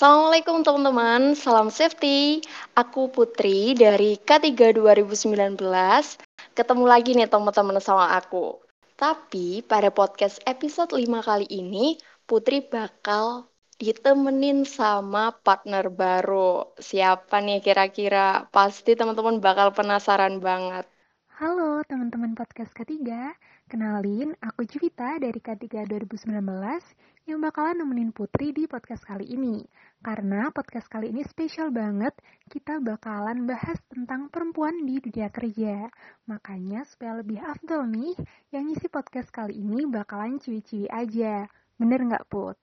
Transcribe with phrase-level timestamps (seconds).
[0.00, 2.40] Assalamualaikum teman-teman, salam safety.
[2.72, 5.60] Aku Putri dari K3 2019.
[6.56, 8.64] Ketemu lagi nih teman-teman sama aku.
[8.96, 13.44] Tapi pada podcast episode 5 kali ini, Putri bakal
[13.76, 16.72] ditemenin sama partner baru.
[16.80, 18.48] Siapa nih kira-kira?
[18.48, 20.88] Pasti teman-teman bakal penasaran banget.
[21.36, 23.36] Halo teman-teman podcast ketiga,
[23.70, 26.42] kenalin aku Juwita dari K3 2019
[27.30, 29.62] yang bakalan nemenin Putri di podcast kali ini.
[30.02, 32.10] Karena podcast kali ini spesial banget,
[32.50, 35.86] kita bakalan bahas tentang perempuan di dunia kerja.
[36.26, 38.18] Makanya supaya lebih afdol nih,
[38.50, 41.46] yang ngisi podcast kali ini bakalan ciwi-ciwi aja.
[41.78, 42.58] Bener nggak, Put?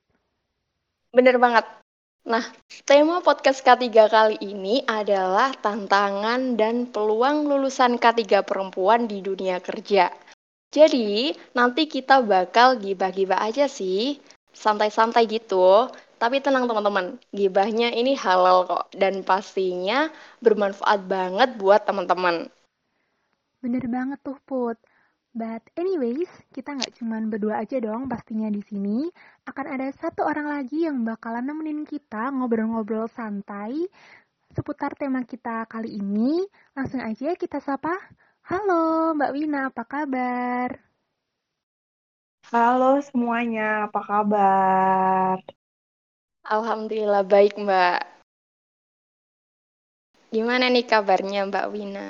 [1.16, 1.64] Bener banget.
[2.28, 2.44] Nah,
[2.84, 10.12] tema podcast K3 kali ini adalah tantangan dan peluang lulusan K3 perempuan di dunia kerja.
[10.68, 14.20] Jadi, nanti kita bakal gibah-gibah aja sih,
[14.52, 15.88] santai-santai gitu.
[16.18, 20.10] Tapi tenang teman-teman, gibahnya ini halal kok dan pastinya
[20.42, 22.50] bermanfaat banget buat teman-teman.
[23.62, 24.78] Bener banget tuh Put.
[25.38, 29.06] But anyways, kita nggak cuman berdua aja dong pastinya di sini.
[29.46, 33.86] Akan ada satu orang lagi yang bakalan nemenin kita ngobrol-ngobrol santai
[34.58, 36.42] seputar tema kita kali ini.
[36.74, 37.94] Langsung aja kita sapa.
[38.48, 40.70] Halo Mbak Wina, apa kabar?
[42.52, 45.38] Halo semuanya, apa kabar?
[46.48, 48.00] Alhamdulillah baik, Mbak.
[50.32, 52.06] Gimana nih kabarnya, Mbak Wina?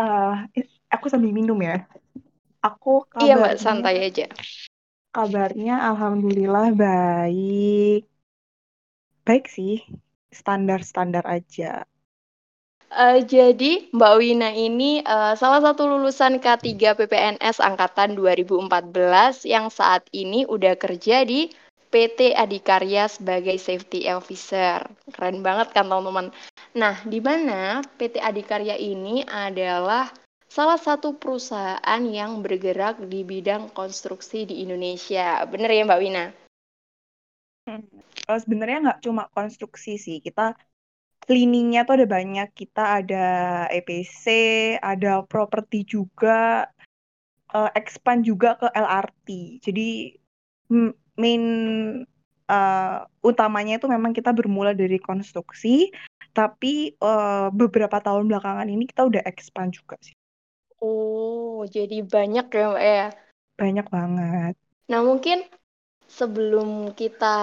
[0.00, 0.48] Uh,
[0.90, 1.84] aku sambil minum ya.
[2.64, 4.26] Aku kabarnya, Iya, Mbak, santai aja.
[5.14, 8.02] Kabarnya alhamdulillah baik.
[9.28, 9.84] Baik sih,
[10.32, 11.84] standar-standar aja.
[12.94, 18.70] Uh, jadi Mbak Wina ini uh, salah satu lulusan K3 PPNS angkatan 2014
[19.50, 21.50] yang saat ini udah kerja di
[21.90, 24.86] PT Adikarya sebagai safety officer.
[25.10, 26.30] Keren banget kan teman-teman.
[26.78, 30.14] Nah, di mana PT Adikarya ini adalah
[30.46, 35.42] salah satu perusahaan yang bergerak di bidang konstruksi di Indonesia.
[35.50, 36.24] Bener ya Mbak Wina?
[37.66, 37.82] Hmm.
[38.30, 40.54] Oh, sebenarnya nggak cuma konstruksi sih, kita
[41.24, 42.48] cleaningnya tuh ada banyak.
[42.52, 43.26] Kita ada
[43.72, 44.24] EPC,
[44.78, 46.68] ada properti juga,
[47.56, 49.28] uh, expand juga ke LRT.
[49.64, 49.88] Jadi
[51.16, 51.42] main
[52.50, 55.88] uh, utamanya itu memang kita bermula dari konstruksi,
[56.36, 60.16] tapi uh, beberapa tahun belakangan ini kita udah expand juga sih.
[60.84, 63.08] Oh, jadi banyak ya Mbak ya?
[63.56, 64.54] Banyak banget.
[64.90, 65.48] Nah mungkin
[66.06, 67.36] sebelum kita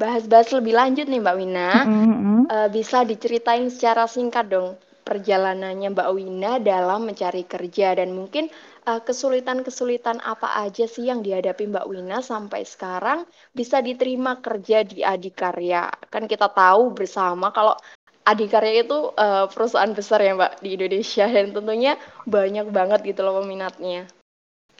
[0.00, 2.40] bahas-bahas uh, lebih lanjut nih Mbak Wina, mm -hmm.
[2.48, 8.52] uh, bisa diceritain secara singkat dong perjalanannya Mbak Wina dalam mencari kerja dan mungkin
[8.88, 15.04] kesulitan kesulitan-kesulitan apa aja sih yang dihadapi Mbak Wina sampai sekarang bisa diterima kerja di
[15.04, 15.92] Adikarya?
[16.08, 17.76] Kan kita tahu bersama kalau
[18.24, 21.96] Adikarya itu uh, perusahaan besar ya Mbak di Indonesia dan tentunya
[22.28, 24.08] banyak banget gitu loh peminatnya.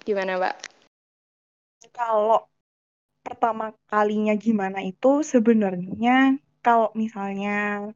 [0.04, 0.56] Gimana Mbak?
[1.92, 2.44] Kalau
[3.26, 7.88] pertama kalinya gimana itu sebenarnya kalau misalnya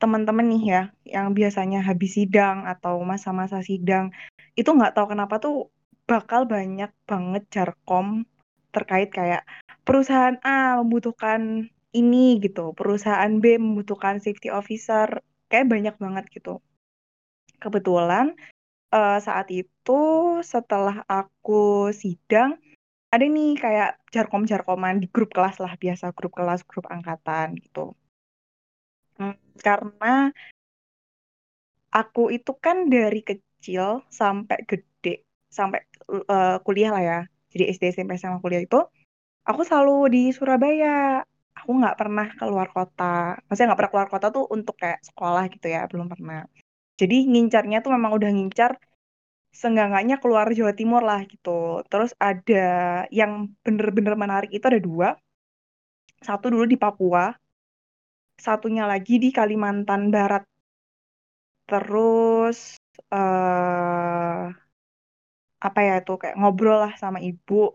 [0.00, 4.10] teman-teman nih ya yang biasanya habis sidang atau masa-masa sidang
[4.58, 5.70] itu nggak tahu kenapa tuh
[6.10, 8.26] bakal banyak banget jarkom
[8.74, 9.46] terkait kayak
[9.86, 15.20] perusahaan A membutuhkan ini gitu, perusahaan B membutuhkan safety officer,
[15.52, 16.64] kayak banyak banget gitu.
[17.60, 18.32] Kebetulan
[18.90, 20.00] uh, saat itu
[20.40, 22.56] setelah aku sidang
[23.12, 27.92] ada nih kayak jarkom-jarkoman di grup kelas lah biasa grup kelas grup angkatan gitu
[29.20, 30.32] Hmm, karena
[31.92, 33.84] aku itu kan dari kecil
[34.20, 35.10] sampai gede,
[35.58, 35.80] sampai
[36.32, 37.18] uh, kuliah lah ya.
[37.52, 38.80] Jadi SD, SMP, sama kuliah itu,
[39.48, 41.20] aku selalu di Surabaya.
[41.58, 43.36] Aku nggak pernah keluar kota.
[43.46, 46.48] Maksudnya nggak pernah keluar kota tuh untuk kayak sekolah gitu ya, belum pernah.
[47.00, 48.72] Jadi ngincarnya tuh memang udah ngincar
[49.52, 51.84] senggangannya keluar Jawa Timur lah gitu.
[51.86, 52.66] Terus ada
[53.12, 55.08] yang bener-bener menarik itu ada dua.
[56.22, 57.30] Satu dulu di Papua,
[58.40, 60.42] satunya lagi di Kalimantan Barat.
[61.68, 62.80] Terus
[63.12, 64.50] uh,
[65.62, 67.70] apa ya tuh kayak ngobrol lah sama ibu.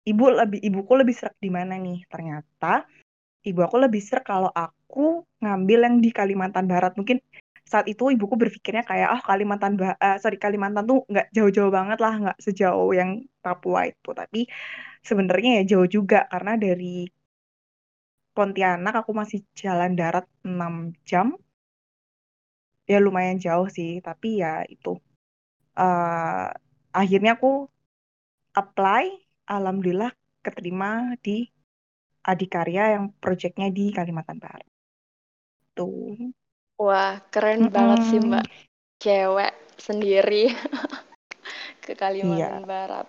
[0.00, 2.08] Ibu lebih ibuku lebih serak di mana nih?
[2.08, 2.88] Ternyata
[3.44, 6.96] ibu aku lebih serak kalau aku ngambil yang di Kalimantan Barat.
[6.96, 7.20] Mungkin
[7.70, 12.14] saat itu ibuku berpikirnya kayak oh Kalimantan uh, sorry Kalimantan tuh nggak jauh-jauh banget lah
[12.22, 13.10] nggak sejauh yang
[13.44, 14.38] Papua itu tapi
[15.08, 17.08] sebenarnya ya jauh juga karena dari
[18.36, 20.74] Pontianak aku masih jalan darat 6
[21.08, 21.26] jam.
[22.90, 24.90] Ya lumayan jauh sih, tapi ya itu.
[25.78, 26.48] Uh,
[27.00, 27.50] akhirnya aku
[28.60, 29.04] apply,
[29.54, 30.10] alhamdulillah
[30.44, 30.90] keterima
[31.24, 31.30] di
[32.30, 34.68] Adikarya yang proyeknya di Kalimantan Barat.
[35.74, 36.39] Tuh.
[36.80, 37.74] Wah, keren mm -mm.
[37.76, 38.46] banget sih Mbak.
[39.04, 40.48] Cewek sendiri
[41.84, 42.68] ke Kalimantan iya.
[42.68, 43.06] Barat.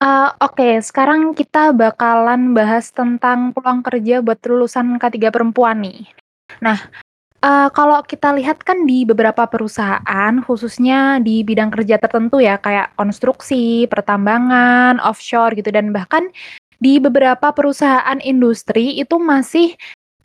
[0.00, 6.08] Uh, Oke, okay, sekarang kita bakalan bahas tentang peluang kerja buat lulusan K3 perempuan nih.
[6.64, 6.80] Nah,
[7.44, 12.96] uh, kalau kita lihat kan di beberapa perusahaan, khususnya di bidang kerja tertentu ya, kayak
[12.96, 16.32] konstruksi, pertambangan, offshore gitu, dan bahkan
[16.80, 19.76] di beberapa perusahaan industri itu masih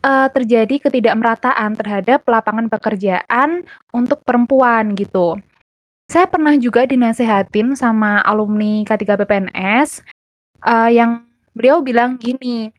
[0.06, 5.42] uh, terjadi ketidakmerataan terhadap lapangan pekerjaan untuk perempuan gitu.
[6.06, 10.06] Saya pernah juga dinasehatin sama alumni K3 PPNS
[10.62, 11.26] uh, yang
[11.58, 12.70] beliau bilang gini,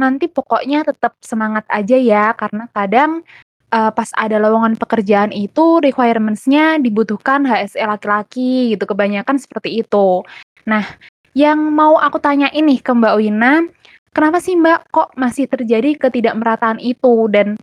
[0.00, 3.20] nanti pokoknya tetap semangat aja ya karena kadang
[3.68, 10.24] uh, pas ada lowongan pekerjaan itu requirements-nya dibutuhkan HSE laki-laki gitu kebanyakan seperti itu.
[10.64, 10.88] Nah,
[11.36, 13.68] yang mau aku tanya ini ke Mbak Wina,
[14.14, 17.56] kenapa sih Mbak kok masih terjadi ketidakmerataan itu dan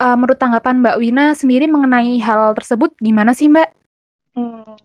[0.00, 3.68] uh, menurut tanggapan Mbak Wina sendiri mengenai hal tersebut gimana sih Mbak?
[4.34, 4.78] Hmm,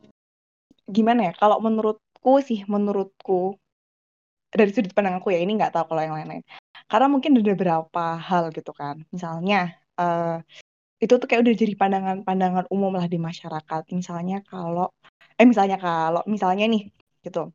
[0.90, 3.56] gimana ya, kalau menurutku sih, menurutku,
[4.52, 6.44] dari sudut pandang aku ya, ini nggak tahu kalau yang lain-lain.
[6.86, 10.42] Karena mungkin ada beberapa hal gitu kan, misalnya, uh,
[10.98, 13.84] itu tuh kayak udah jadi pandangan-pandangan umum lah di masyarakat.
[13.94, 14.90] Misalnya kalau
[15.38, 16.90] eh, misalnya kalau misalnya nih,
[17.26, 17.52] gitu,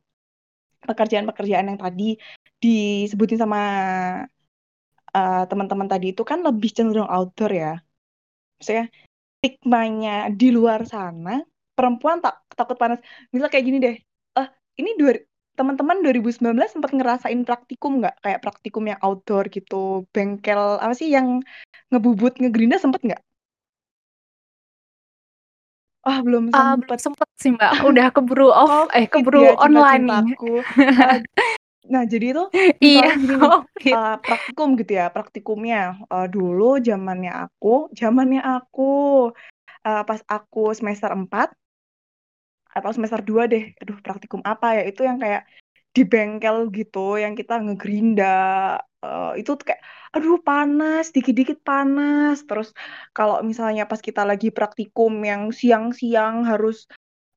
[0.84, 2.16] pekerjaan-pekerjaan yang tadi
[2.60, 3.60] disebutin sama,
[5.16, 7.72] uh, teman-teman tadi itu kan lebih cenderung outdoor ya.
[8.60, 8.86] Maksudnya
[9.40, 11.40] stigmanya di luar sana
[11.72, 13.00] perempuan tak takut panas.
[13.32, 13.96] Misal kayak gini deh.
[14.36, 15.16] Eh, ini dua
[15.56, 18.20] teman-teman 2019 sempat ngerasain praktikum nggak?
[18.20, 21.40] Kayak praktikum yang outdoor gitu, bengkel apa sih yang
[21.88, 23.22] ngebubut ngegerinda sempet nggak?
[26.00, 26.64] Ah, oh, belum sempet.
[26.64, 27.72] Uh, belum sempet sih, Mbak.
[27.92, 31.59] Udah keburu off, oh, eh keburu ya, online nih.
[31.88, 32.44] Nah, jadi itu
[32.84, 35.96] iya, gini nih, uh, praktikum gitu ya, praktikumnya.
[36.12, 38.92] Uh, dulu zamannya aku, zamannya aku
[39.86, 41.56] uh, pas aku semester 4
[42.70, 43.64] atau semester 2 deh.
[43.80, 44.82] Aduh praktikum apa ya?
[44.84, 45.48] Itu yang kayak
[45.90, 48.78] di bengkel gitu yang kita ngegerinda.
[49.00, 49.80] Uh, itu tuh kayak
[50.12, 52.44] aduh panas dikit-dikit panas.
[52.44, 52.76] Terus
[53.16, 56.84] kalau misalnya pas kita lagi praktikum yang siang-siang harus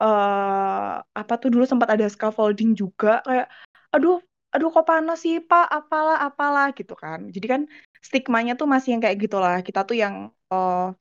[0.03, 3.47] uh, apa tuh dulu sempat ada scaffolding juga kayak
[3.93, 4.19] aduh
[4.53, 7.61] aduh kok panas sih pak apalah apalah gitu kan jadi kan
[8.05, 10.93] stigmanya tuh masih yang kayak gitulah kita tuh yang uh,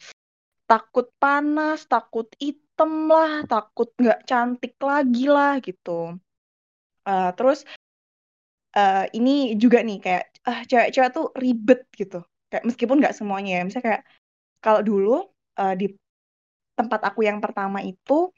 [0.73, 6.17] takut panas takut hitam lah, takut nggak cantik lagi lah gitu.
[7.05, 7.69] Uh, terus
[8.73, 12.25] uh, ini juga nih kayak ah cewek-cewek tuh ribet gitu.
[12.49, 13.63] Kayak meskipun nggak semuanya ya.
[13.69, 14.03] Misalnya kayak
[14.65, 15.29] kalau dulu
[15.61, 15.93] uh, di
[16.73, 18.33] tempat aku yang pertama itu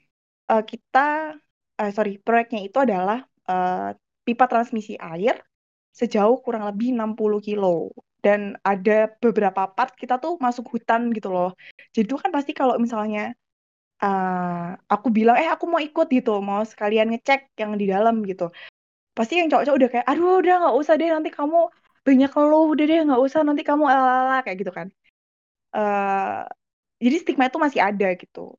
[0.51, 1.39] uh, kita
[1.79, 5.35] uh, sorry proyeknya itu adalah uh, pipa transmisi air
[5.95, 7.93] sejauh kurang lebih 60 kilo
[8.25, 11.53] dan ada beberapa part kita tuh masuk hutan gitu loh.
[11.93, 13.37] Jadi itu kan pasti kalau misalnya
[14.03, 18.49] uh, aku bilang, "Eh, aku mau ikut," gitu, mau sekalian ngecek yang di dalam gitu.
[19.17, 21.59] Pasti yang cowok-cowok udah kayak, "Aduh udah nggak usah deh nanti kamu
[22.07, 24.87] banyak keluh, udah deh nggak usah nanti kamu ala kayak gitu kan.
[25.75, 26.47] Uh,
[27.03, 28.55] jadi stigma itu masih ada gitu.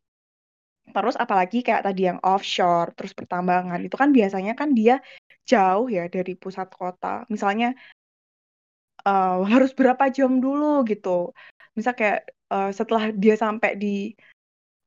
[0.95, 5.03] Terus apalagi kayak tadi yang offshore, terus pertambangan, itu kan biasanya kan dia
[5.51, 7.25] jauh ya dari pusat kota.
[7.33, 7.69] Misalnya,
[9.07, 11.33] uh, harus berapa jam dulu gitu.
[11.77, 12.21] Misal kayak,
[12.53, 13.97] uh, setelah dia sampai di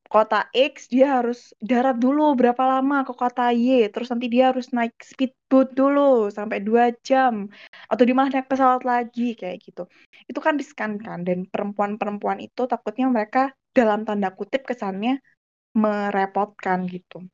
[0.09, 3.87] kota X dia harus darat dulu berapa lama ke kota Y.
[3.93, 7.47] Terus nanti dia harus naik speedboat dulu sampai dua jam.
[7.91, 9.85] Atau di mana naik pesawat lagi kayak gitu.
[10.25, 11.21] Itu kan riskan kan?
[11.21, 15.21] Dan perempuan-perempuan itu takutnya mereka dalam tanda kutip kesannya
[15.77, 17.29] merepotkan gitu.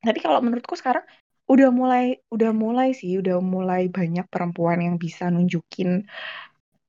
[0.00, 1.04] Tapi kalau menurutku sekarang
[1.50, 2.04] udah mulai
[2.34, 6.06] udah mulai sih udah mulai banyak perempuan yang bisa nunjukin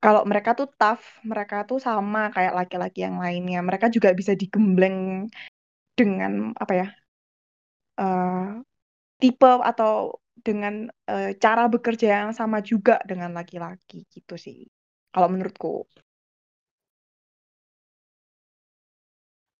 [0.02, 3.62] kalau mereka tuh tough, mereka tuh sama kayak laki-laki yang lainnya.
[3.62, 5.30] Mereka juga bisa digembleng
[5.94, 6.86] dengan apa ya
[8.02, 8.58] uh,
[9.22, 14.66] tipe atau dengan uh, cara bekerja yang sama juga dengan laki-laki gitu sih.
[15.14, 15.86] Kalau menurutku.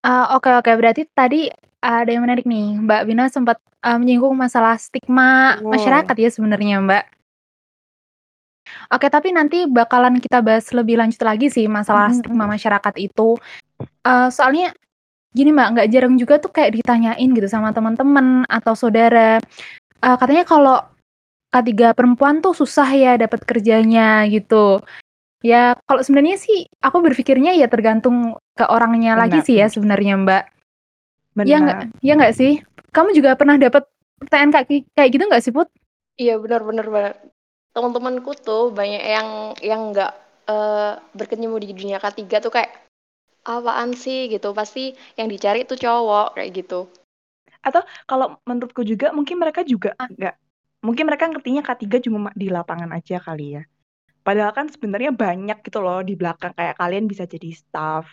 [0.02, 1.46] Uh, oke oke berarti tadi
[1.78, 7.04] ada yang menarik nih Mbak Bina sempat uh, menyinggung masalah stigma masyarakat ya sebenarnya Mbak.
[8.94, 13.34] Oke, tapi nanti bakalan kita bahas lebih lanjut lagi sih masalah stigma masyarakat itu.
[14.06, 14.70] Uh, soalnya
[15.34, 19.42] gini Mbak, nggak jarang juga tuh kayak ditanyain gitu sama teman-teman atau saudara,
[20.02, 20.78] uh, katanya kalau
[21.52, 24.80] K3 perempuan tuh susah ya dapat kerjanya gitu.
[25.42, 30.42] Ya kalau sebenarnya sih aku berpikirnya ya tergantung ke orangnya lagi sih ya sebenarnya Mbak.
[31.42, 32.52] Iya nggak iya nggak sih?
[32.94, 33.88] Kamu juga pernah dapat
[34.22, 35.68] pertanyaan kayak kayak gitu nggak sih Put?
[36.16, 37.14] Iya benar benar Mbak.
[37.72, 39.28] teman-temanku tuh banyak yang
[39.64, 40.12] yang nggak
[40.44, 42.68] uh, berkecimpung di dunia K3 tuh kayak
[43.42, 46.86] apaan sih gitu pasti yang dicari tuh cowok kayak gitu
[47.62, 50.34] atau kalau menurutku juga mungkin mereka juga nggak
[50.82, 53.62] mungkin mereka ngertinya K3 cuma di lapangan aja kali ya
[54.22, 58.06] padahal kan sebenarnya banyak gitu loh di belakang kayak kalian bisa jadi staff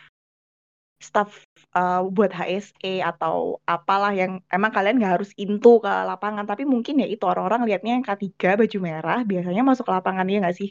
[0.99, 1.47] staff
[1.79, 6.99] uh, buat HSE atau apalah yang emang kalian nggak harus into ke lapangan tapi mungkin
[6.99, 10.69] ya itu orang-orang liatnya yang K3 baju merah biasanya masuk ke lapangan ya nggak sih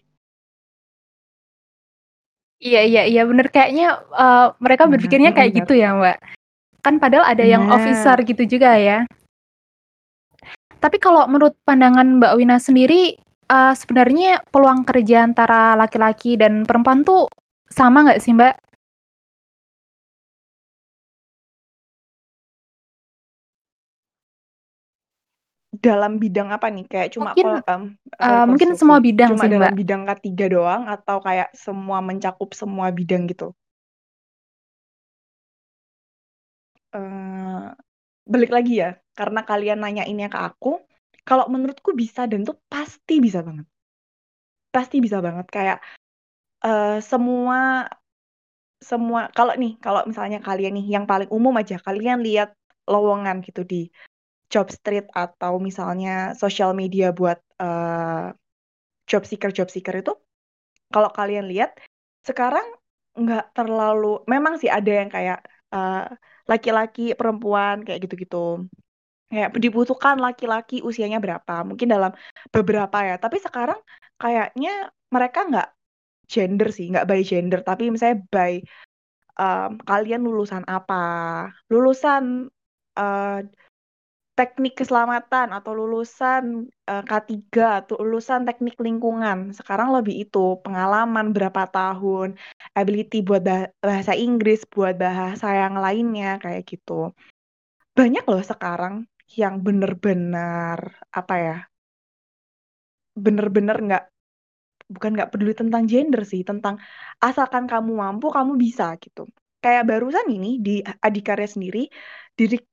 [2.58, 5.58] Iya iya iya bener kayaknya uh, mereka nah, berpikirnya kayak bener.
[5.62, 6.18] gitu ya Mbak.
[6.82, 7.50] Kan padahal ada nah.
[7.54, 9.06] yang officer gitu juga ya.
[10.78, 13.14] Tapi kalau menurut pandangan Mbak Wina sendiri
[13.48, 17.28] uh, sebenarnya peluang kerja antara laki-laki dan perempuan tuh
[17.68, 18.54] sama nggak sih Mbak?
[25.78, 26.84] dalam bidang apa nih?
[26.90, 27.82] Kayak cuma mungkin, um,
[28.18, 29.78] uh, mungkin semua bidang cuma sih, dalam Mbak.
[29.78, 33.54] bidang K3 doang atau kayak semua mencakup semua bidang gitu?
[36.90, 37.70] Uh,
[38.26, 40.80] balik lagi ya, karena kalian nanya ini ke aku,
[41.28, 43.66] kalau menurutku bisa dan tuh pasti bisa banget.
[44.74, 45.78] Pasti bisa banget kayak
[46.64, 47.84] uh, semua
[48.78, 52.54] semua kalau nih kalau misalnya kalian nih yang paling umum aja kalian lihat
[52.86, 53.90] lowongan gitu di
[54.48, 58.32] job street atau misalnya sosial media buat uh,
[59.10, 60.14] job seeker job seeker itu
[60.94, 61.76] kalau kalian lihat
[62.24, 62.64] sekarang
[63.18, 65.42] nggak terlalu memang sih ada yang kayak
[65.74, 66.06] uh,
[66.48, 68.70] laki-laki perempuan kayak gitu-gitu
[69.28, 72.12] kayak dibutuhkan laki-laki usianya berapa mungkin dalam
[72.48, 73.76] beberapa ya tapi sekarang
[74.16, 75.68] kayaknya mereka nggak
[76.28, 78.60] gender sih nggak by gender tapi misalnya by
[79.36, 80.96] um, kalian lulusan apa
[81.68, 82.48] lulusan
[82.96, 83.40] uh,
[84.38, 87.34] teknik keselamatan atau lulusan uh, K3
[87.82, 89.50] atau lulusan teknik lingkungan.
[89.50, 92.38] Sekarang lebih itu pengalaman berapa tahun,
[92.78, 93.42] ability buat
[93.82, 97.10] bahasa Inggris, buat bahasa yang lainnya kayak gitu.
[97.98, 100.78] Banyak loh sekarang yang bener-bener
[101.12, 101.58] apa ya?
[103.18, 104.04] Bener-bener nggak
[104.88, 106.80] bukan nggak peduli tentang gender sih, tentang
[107.20, 109.28] asalkan kamu mampu, kamu bisa gitu.
[109.58, 111.90] Kayak barusan ini di Adikarya sendiri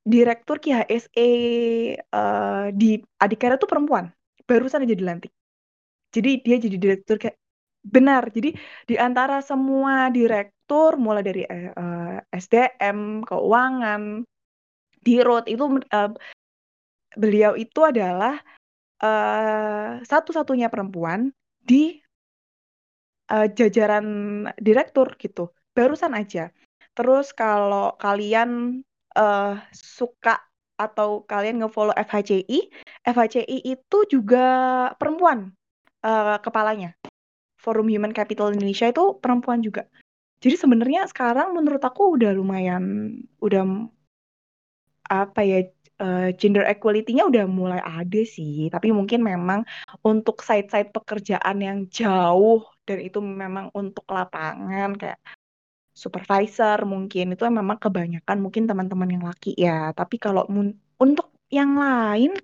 [0.05, 1.29] direktur KHSE
[2.13, 4.13] uh, di Adikarya tuh perempuan
[4.45, 5.33] barusan aja dilantik
[6.13, 7.37] jadi dia jadi direktur kayak
[7.81, 8.53] benar jadi
[8.85, 14.21] di antara semua direktur mulai dari uh, eh, SDM keuangan
[15.01, 16.09] di road itu uh,
[17.15, 18.39] beliau itu adalah
[19.01, 21.31] uh, satu-satunya perempuan
[21.63, 21.99] di
[23.31, 24.05] uh, jajaran
[24.59, 26.51] direktur gitu barusan aja
[26.95, 28.83] terus kalau kalian
[29.15, 30.39] uh, suka
[30.75, 32.67] atau kalian ngefollow FHCI,
[33.07, 34.45] FHCI itu juga
[34.99, 35.55] perempuan
[36.03, 36.93] uh, kepalanya.
[37.55, 39.87] Forum Human Capital Indonesia itu perempuan juga.
[40.43, 43.89] Jadi sebenarnya sekarang menurut aku udah lumayan, udah
[45.09, 45.65] apa ya
[46.01, 48.67] uh, gender equality-nya udah mulai ada sih.
[48.71, 49.63] Tapi mungkin memang
[50.03, 55.19] untuk side-side pekerjaan yang jauh dan itu memang untuk lapangan kayak
[55.95, 60.43] supervisor mungkin itu memang kebanyakan mungkin teman-teman yang laki ya tapi kalau
[60.99, 62.35] untuk yang lain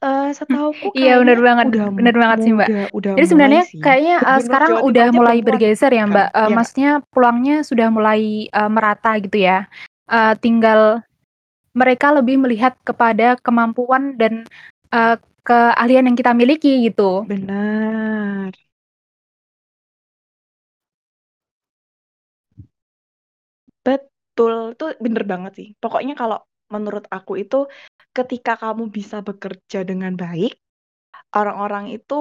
[0.00, 3.82] uh, setahuku iya benar banget udah benar banget sih mbak udah jadi sebenarnya sih.
[3.82, 6.54] kayaknya uh, sekarang udah mulai bergeser ya mbak uh, ya.
[6.54, 9.66] maksudnya peluangnya sudah mulai uh, merata gitu ya
[10.06, 11.02] uh, tinggal
[11.80, 14.48] mereka lebih melihat kepada kemampuan dan
[14.96, 15.16] uh,
[15.46, 18.50] keahlian yang kita miliki gitu benar
[23.86, 25.68] Betul, itu bener banget sih.
[25.82, 26.38] Pokoknya kalau
[26.74, 27.56] menurut aku itu
[28.16, 30.52] ketika kamu bisa bekerja dengan baik,
[31.38, 32.14] orang-orang itu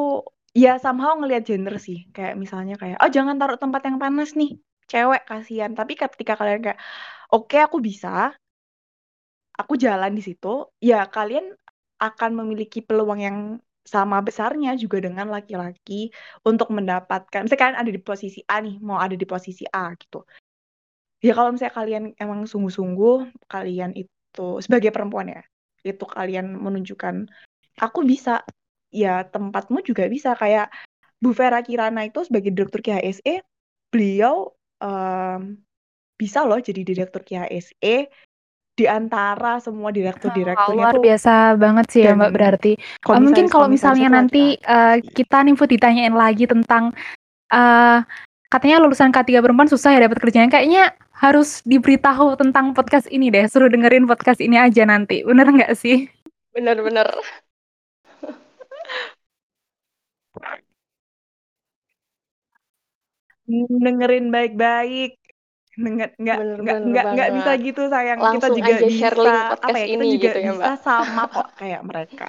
[0.63, 1.97] ya somehow ngelihat gender sih.
[2.15, 4.51] Kayak misalnya kayak, oh jangan taruh tempat yang panas nih,
[4.91, 5.71] cewek kasihan.
[5.79, 6.79] Tapi ketika kalian kayak,
[7.33, 8.09] oke okay, aku bisa,
[9.55, 11.55] aku jalan di situ, ya kalian
[11.99, 13.37] akan memiliki peluang yang
[13.85, 16.09] sama besarnya juga dengan laki-laki
[16.41, 20.25] untuk mendapatkan, misalnya kalian ada di posisi A nih, mau ada di posisi A gitu.
[21.21, 25.41] Ya kalau misalnya kalian emang sungguh-sungguh kalian itu sebagai perempuan ya
[25.85, 27.29] itu kalian menunjukkan
[27.79, 28.41] aku bisa.
[28.95, 30.71] Ya tempatmu juga bisa kayak
[31.19, 33.43] Bu Vera Kirana itu sebagai direktur KHSE
[33.91, 35.59] beliau um,
[36.15, 38.07] bisa loh jadi direktur KHSE
[38.75, 42.71] di antara semua direktur-direkturnya luar biasa banget sih ya Mbak berarti.
[42.99, 46.91] Komisaris, eh, mungkin kalau misalnya nanti uh, kita nih Bu ditanyain lagi tentang
[47.55, 48.03] uh,
[48.51, 53.47] katanya lulusan K3 perempuan susah ya dapat kerjanya kayaknya harus diberitahu tentang podcast ini deh.
[53.47, 55.23] Suruh dengerin podcast ini aja nanti.
[55.23, 56.11] Bener nggak sih?
[56.51, 57.07] Bener-bener.
[63.45, 65.21] dengerin baik-baik
[65.75, 68.19] nggak nggak nggak nggak nggak bisa gitu sayang.
[68.19, 70.83] Langsung kita juga aja bisa apa ya kita ini juga gitu ya, bisa Mbak.
[70.83, 72.27] sama kok kayak mereka.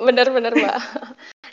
[0.00, 0.76] Bener-bener mbak.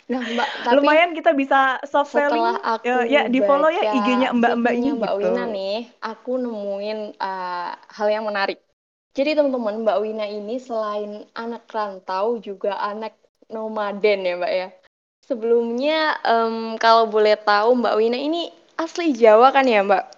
[0.08, 2.40] Nah mbak tapi lumayan kita bisa soft selling.
[2.64, 5.36] Aku ya, ya di follow ya IG-nya mbak-mbak ini mbak gitu.
[5.36, 8.56] Wina nih aku nemuin uh, hal yang menarik.
[9.12, 13.20] Jadi teman-teman mbak Wina ini selain anak rantau juga anak
[13.52, 14.68] nomaden ya mbak ya
[15.28, 18.48] sebelumnya um, kalau boleh tahu mbak Wina ini
[18.80, 20.08] asli Jawa kan ya mbak?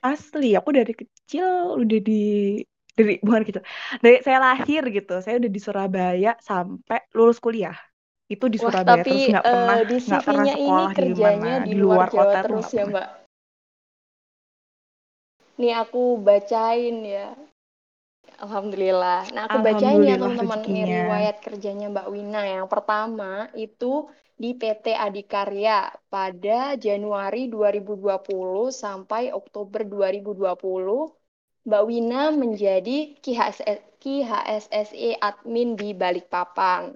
[0.00, 2.64] Asli aku dari kecil udah di
[2.96, 3.60] dari bukan gitu
[4.00, 5.20] dari saya lahir gitu.
[5.20, 7.76] Saya udah di Surabaya sampai lulus kuliah.
[8.24, 11.54] Itu di Wah, Surabaya tapi, terus nggak uh, pernah di nggak pernah sekolah ini kerjanya
[11.60, 13.08] di, di luar, luar Jawa kota terus ya mbak?
[15.58, 17.28] Nih aku bacain ya
[18.38, 19.34] Alhamdulillah.
[19.34, 22.42] Nah, aku bacain ya teman-teman ini riwayat kerjanya Mbak Wina.
[22.46, 24.06] Yang pertama itu
[24.38, 33.18] di PT Adikarya pada Januari 2020 sampai Oktober 2020 Mbak Wina menjadi
[33.98, 36.94] KHSSE admin di Balikpapan.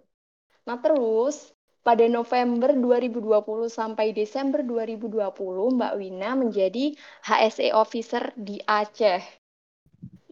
[0.62, 1.50] Nah, terus
[1.82, 6.94] pada November 2020 sampai Desember 2020 Mbak Wina menjadi
[7.26, 9.41] HSE officer di Aceh.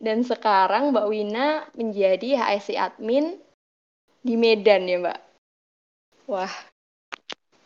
[0.00, 3.36] Dan sekarang Mbak Wina menjadi HSI admin
[4.24, 5.18] di Medan ya Mbak.
[6.24, 6.54] Wah,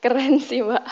[0.03, 0.85] keren sih Mbak.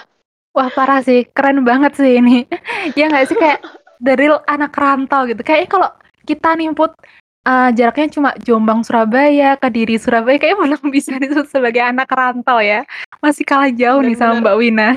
[0.54, 2.46] Wah parah sih, keren banget sih ini.
[2.98, 3.58] ya nggak sih kayak
[4.06, 5.42] dari anak rantau gitu.
[5.42, 5.90] Kayaknya kalau
[6.22, 6.94] kita nimput
[7.42, 12.86] uh, jaraknya cuma Jombang Surabaya, Kediri Surabaya, kayaknya belum bisa disebut sebagai anak rantau ya.
[13.18, 14.14] Masih kalah jauh Bener -bener.
[14.14, 14.88] nih sama Mbak Wina.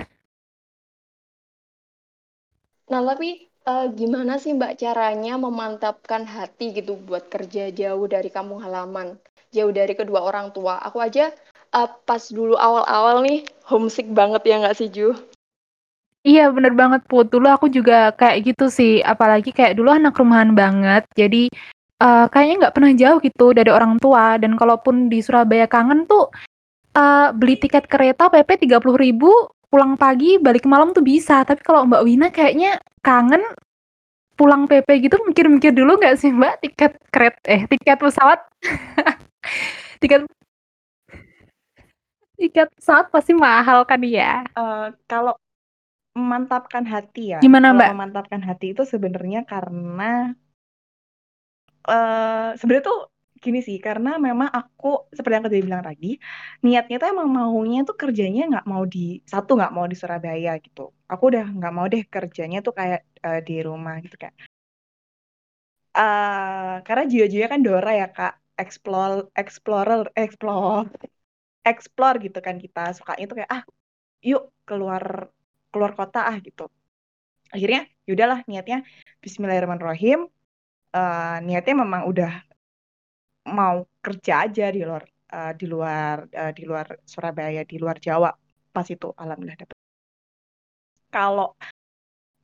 [2.86, 8.62] Nah tapi uh, gimana sih Mbak caranya memantapkan hati gitu buat kerja jauh dari kampung
[8.62, 9.17] halaman,
[9.51, 10.80] jauh dari kedua orang tua?
[10.86, 11.34] Aku aja
[11.73, 15.17] uh, pas dulu awal-awal nih homesick banget ya nggak sih Ju?
[16.25, 20.58] Iya bener banget Put, dulu aku juga kayak gitu sih, apalagi kayak dulu anak rumahan
[20.58, 21.54] banget, jadi
[22.01, 26.34] uh, kayaknya nggak pernah jauh gitu dari orang tua, dan kalaupun di Surabaya kangen tuh
[26.97, 29.30] uh, beli tiket kereta PP puluh ribu
[29.67, 31.41] pulang pagi balik malam tuh bisa.
[31.43, 33.41] Tapi kalau Mbak Wina kayaknya kangen
[34.36, 36.54] pulang PP gitu mikir-mikir dulu nggak sih Mbak?
[36.63, 38.39] Tiket keret eh tiket pesawat?
[40.01, 40.28] Tiket
[42.36, 44.43] tiket pesawat pasti mahal kan ya?
[44.54, 45.39] Uh, kalau
[46.15, 47.89] memantapkan hati ya gimana Mbak?
[47.91, 50.32] memantapkan hati itu sebenarnya karena
[51.91, 52.99] uh, sebenarnya tuh
[53.45, 56.08] gini sih karena memang aku seperti yang tadi bilang tadi
[56.65, 60.81] niatnya tuh emang maunya tuh kerjanya nggak mau di satu nggak mau di Surabaya gitu.
[61.12, 64.34] Aku udah nggak mau deh kerjanya tuh kayak uh, di rumah gitu kan
[65.95, 68.36] uh, karena jiwa-jiwa kan Dora ya kak.
[68.55, 70.88] Explore explorer explore
[71.67, 72.95] explore gitu kan kita.
[72.95, 73.63] Sukanya tuh kayak ah
[74.23, 75.03] yuk keluar
[75.71, 76.71] keluar kota ah gitu.
[77.51, 78.84] Akhirnya yaudahlah niatnya
[79.23, 80.31] Bismillahirrahmanirrahim.
[80.95, 82.44] Uh, niatnya memang udah
[83.45, 85.03] mau kerja aja di luar
[85.34, 88.29] uh, di luar uh, di luar Surabaya di luar Jawa
[88.75, 89.77] pas itu alhamdulillah dapet.
[91.13, 91.55] Kalau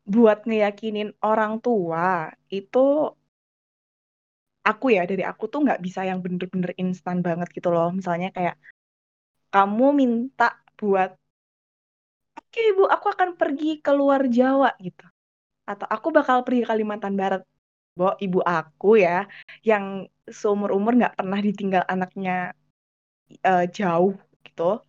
[0.07, 3.11] buat ngeyakinin orang tua itu
[4.61, 7.89] aku ya dari aku tuh nggak bisa yang bener-bener instan banget gitu loh.
[7.91, 8.55] Misalnya kayak
[9.51, 11.11] kamu minta buat
[12.39, 15.05] oke okay, ibu aku akan pergi ke luar Jawa gitu.
[15.67, 17.43] Atau aku bakal pergi Kalimantan Barat.
[17.91, 19.27] Bahwa ibu aku ya
[19.67, 22.55] yang seumur umur nggak pernah ditinggal anaknya
[23.45, 24.15] uh, jauh
[24.47, 24.81] gitu.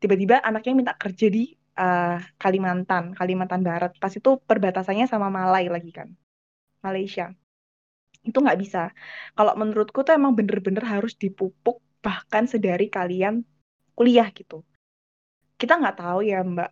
[0.00, 3.92] Tiba-tiba anaknya minta kerja di uh, Kalimantan Kalimantan Barat.
[4.02, 6.08] Pas itu perbatasannya sama Malai lagi kan
[6.82, 7.32] Malaysia.
[8.24, 8.90] Itu nggak bisa.
[9.36, 13.44] Kalau menurutku tuh emang bener-bener harus dipupuk bahkan sedari kalian
[13.96, 14.64] kuliah gitu.
[15.60, 16.70] Kita nggak tahu ya Mbak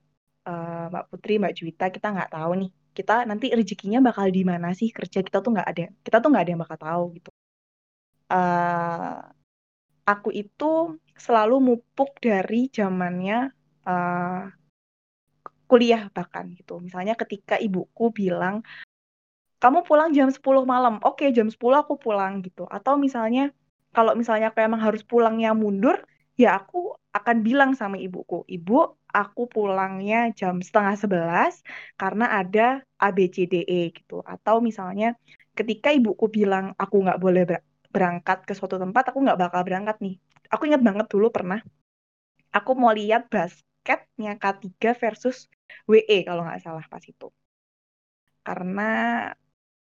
[0.48, 2.70] uh, Mbak Putri Mbak Juwita kita nggak tahu nih.
[2.92, 4.92] Kita nanti rezekinya bakal di mana sih?
[4.92, 7.32] Kerja kita tuh nggak ada kita tuh nggak ada yang bakal tahu gitu
[8.32, 9.20] uh,
[10.08, 13.52] aku itu selalu mupuk dari zamannya
[13.84, 14.48] uh,
[15.68, 16.80] kuliah bahkan gitu.
[16.80, 18.64] Misalnya ketika ibuku bilang
[19.62, 20.98] kamu pulang jam 10 malam.
[21.06, 22.66] Oke jam 10 aku pulang gitu.
[22.66, 23.54] Atau misalnya
[23.94, 26.02] kalau misalnya aku emang harus pulangnya mundur
[26.36, 31.60] ya aku akan bilang sama ibuku ibu aku pulangnya jam setengah sebelas
[32.00, 34.24] karena ada ABCDE gitu.
[34.24, 35.14] Atau misalnya
[35.54, 37.44] ketika ibuku bilang aku nggak boleh
[37.94, 40.14] berangkat ke suatu tempat aku nggak bakal berangkat nih.
[40.52, 41.60] Aku ingat banget dulu pernah
[42.52, 44.68] aku mau lihat basketnya K3
[45.02, 45.48] versus
[45.88, 47.28] WE kalau nggak salah pas itu.
[48.46, 48.82] Karena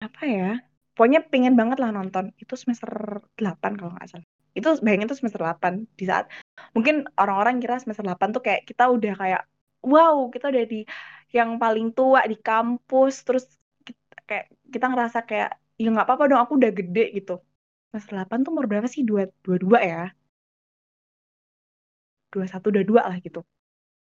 [0.06, 0.48] apa ya
[0.94, 2.24] pokoknya pengen banget lah nonton.
[2.38, 2.90] Itu semester
[3.36, 4.26] 8 kalau nggak salah.
[4.58, 6.30] Itu bayangin tuh semester 8 di saat
[6.76, 9.42] mungkin orang-orang kira semester 8 tuh kayak kita udah kayak
[9.82, 10.80] wow kita udah di
[11.32, 13.44] yang paling tua di kampus terus
[13.86, 17.32] kita, kayak kita ngerasa kayak ya nggak apa-apa dong aku udah gede gitu
[17.92, 19.04] semester 8 tuh umur berapa sih?
[19.04, 20.04] Dua dua dua ya?
[22.32, 23.44] Dua satu dua dua lah gitu.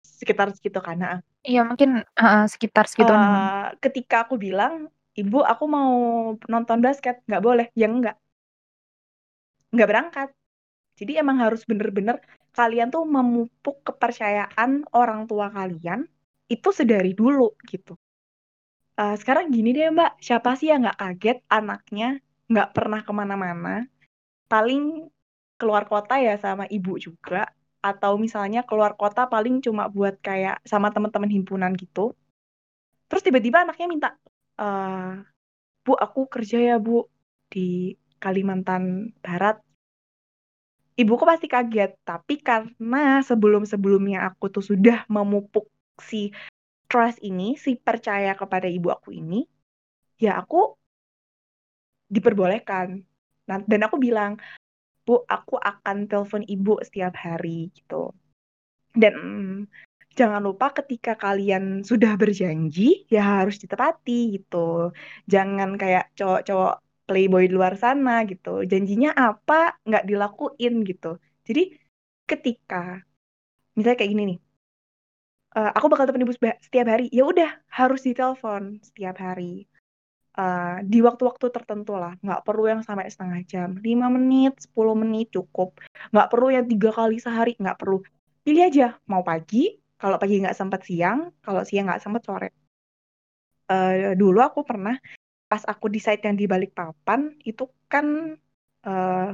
[0.04, 3.08] Sekitar segitu karena iya mungkin uh, sekitar segitu.
[3.08, 5.92] Uh, ketika aku bilang ibu aku mau
[6.52, 7.24] nonton basket.
[7.24, 7.68] Nggak boleh.
[7.72, 8.20] Ya enggak
[9.72, 10.30] nggak berangkat.
[11.00, 12.20] Jadi emang harus bener-bener
[12.52, 16.04] kalian tuh memupuk kepercayaan orang tua kalian
[16.52, 17.96] itu sedari dulu gitu.
[19.00, 20.20] Uh, sekarang gini deh mbak.
[20.20, 23.86] Siapa sih yang nggak kaget anaknya nggak pernah ke mana-mana.
[24.50, 25.08] Paling
[25.56, 27.48] keluar kota ya sama ibu juga.
[27.80, 32.12] Atau misalnya keluar kota paling cuma buat kayak sama teman-teman himpunan gitu.
[33.08, 34.10] Terus tiba-tiba anaknya minta
[34.60, 35.24] uh,
[35.86, 37.08] bu aku kerja ya bu
[37.48, 39.64] di Kalimantan Barat.
[41.00, 41.96] Ibuku pasti kaget.
[42.04, 45.72] Tapi karena sebelum-sebelumnya aku tuh sudah memupuk
[46.04, 46.36] si
[46.90, 49.46] trust ini si percaya kepada ibu aku ini
[50.18, 50.79] ya aku
[52.10, 53.06] diperbolehkan.
[53.50, 54.38] Nah, dan aku bilang
[55.06, 58.14] bu aku akan telepon ibu setiap hari gitu.
[58.94, 59.16] Dan
[60.14, 64.94] jangan lupa ketika kalian sudah berjanji ya harus ditepati gitu.
[65.30, 66.76] Jangan kayak cowok-cowok
[67.08, 68.66] playboy di luar sana gitu.
[68.66, 71.18] Janjinya apa nggak dilakuin gitu.
[71.48, 71.74] Jadi
[72.30, 73.02] ketika
[73.74, 74.40] misalnya kayak gini nih
[75.56, 79.66] uh, aku bakal telepon ibu setiap hari ya udah harus ditelepon setiap hari
[80.38, 82.14] uh, di waktu-waktu tertentu lah.
[82.22, 83.70] Nggak perlu yang sampai setengah jam.
[83.80, 85.80] Lima menit 10 menit cukup.
[86.14, 88.04] Nggak perlu yang tiga kali sehari nggak perlu.
[88.46, 88.98] Pilih aja.
[89.10, 92.50] Mau pagi kalau pagi nggak sempat siang kalau siang nggak sempat sore.
[93.70, 94.98] Uh, dulu aku pernah
[95.50, 98.38] pas aku di site yang di balik papan itu kan
[98.86, 99.30] uh,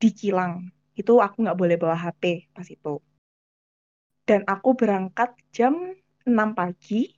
[0.00, 2.98] di kilang itu aku nggak boleh bawa HP pas itu.
[4.26, 5.74] Dan aku berangkat jam
[6.22, 7.10] 6 pagi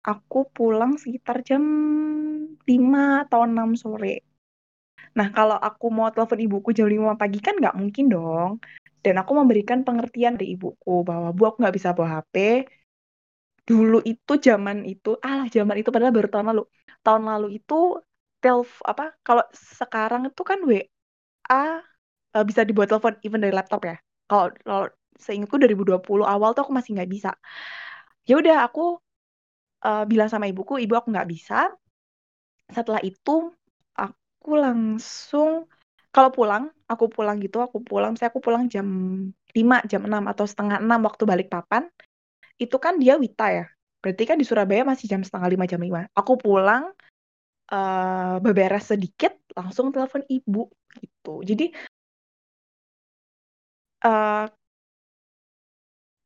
[0.00, 1.62] aku pulang sekitar jam
[2.68, 4.24] 5 atau 6 sore.
[5.18, 8.52] Nah kalau aku mau telepon ibuku jam 5 pagi kan nggak mungkin dong.
[9.04, 12.34] Dan aku memberikan pengertian dari ibuku bahwa bu aku nggak bisa bawa HP
[13.68, 16.62] dulu itu zaman itu alah zaman itu padahal baru tahun lalu.
[17.06, 17.74] Tahun lalu itu
[18.42, 21.64] telf apa kalau sekarang itu kan WA
[22.36, 23.96] uh, bisa dibuat telepon even dari laptop ya.
[24.28, 24.86] Kalau kalau
[25.20, 27.30] seingatku 2020 awal tuh aku masih nggak bisa.
[28.28, 29.00] Ya udah aku
[29.84, 31.72] uh, bilang sama ibuku ibu aku nggak bisa
[32.74, 33.52] setelah itu
[33.94, 35.68] aku langsung
[36.10, 38.86] kalau pulang aku pulang gitu aku pulang saya aku pulang jam
[39.54, 41.86] 5 jam 6 atau setengah 6 waktu balik papan
[42.60, 43.66] itu kan dia Wita ya.
[44.00, 46.92] Berarti kan di Surabaya masih jam setengah 5 jam 5 aku pulang
[47.72, 51.34] uh, beberes sedikit langsung telepon ibu gitu.
[51.46, 51.70] Jadi
[54.04, 54.46] uh,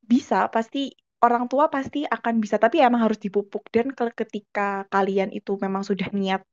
[0.04, 0.92] bisa pasti
[1.24, 6.08] orang tua pasti akan bisa tapi emang harus dipupuk dan ketika kalian itu memang sudah
[6.12, 6.44] niat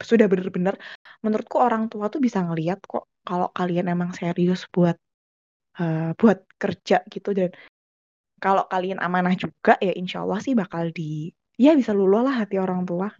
[0.00, 0.74] sudah benar-benar
[1.20, 4.96] menurutku orang tua tuh bisa ngelihat kok kalau kalian emang serius buat
[5.82, 7.50] uh, buat kerja gitu dan
[8.38, 12.56] kalau kalian amanah juga ya insya Allah sih bakal di ya bisa luluh lah hati
[12.62, 13.10] orang tua.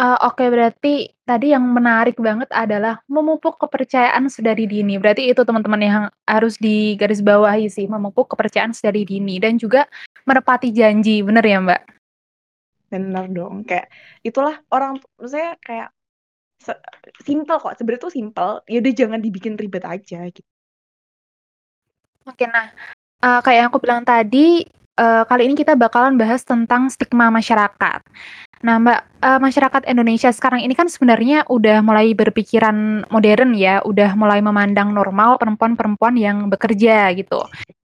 [0.00, 4.96] Uh, oke, berarti tadi yang menarik banget adalah memupuk kepercayaan sedari dini.
[4.96, 9.84] Berarti itu teman-teman yang harus digarisbawahi sih, memupuk kepercayaan sedari dini dan juga
[10.24, 11.82] menepati janji, bener ya, Mbak?
[12.88, 13.92] Bener dong, kayak
[14.24, 15.92] itulah orang saya kayak
[17.20, 20.48] simple kok, sebenarnya tuh simple, ya udah jangan dibikin ribet aja gitu.
[22.24, 22.72] Oke, nah,
[23.20, 24.64] uh, kayak yang aku bilang tadi,
[24.96, 28.00] uh, kali ini kita bakalan bahas tentang stigma masyarakat.
[28.60, 34.12] Nah, Mbak, uh, masyarakat Indonesia sekarang ini kan sebenarnya udah mulai berpikiran modern ya, udah
[34.20, 37.40] mulai memandang normal perempuan-perempuan yang bekerja gitu.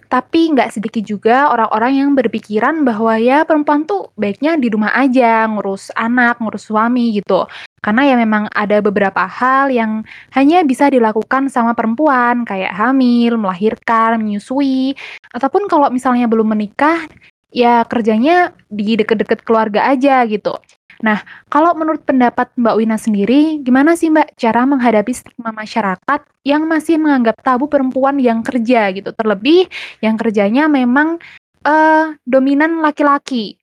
[0.08, 5.48] Tapi nggak sedikit juga orang-orang yang berpikiran bahwa ya perempuan tuh baiknya di rumah aja,
[5.48, 7.48] ngurus anak, ngurus suami gitu.
[7.80, 10.04] Karena ya memang ada beberapa hal yang
[10.36, 14.96] hanya bisa dilakukan sama perempuan, kayak hamil, melahirkan, menyusui,
[15.32, 17.08] ataupun kalau misalnya belum menikah,
[17.48, 20.56] ya kerjanya di deket-deket keluarga aja gitu.
[20.98, 26.66] Nah, kalau menurut pendapat Mbak Wina sendiri, gimana sih Mbak cara menghadapi stigma masyarakat yang
[26.66, 29.70] masih menganggap tabu perempuan yang kerja gitu, terlebih
[30.02, 31.22] yang kerjanya memang
[31.62, 33.62] uh, dominan laki-laki.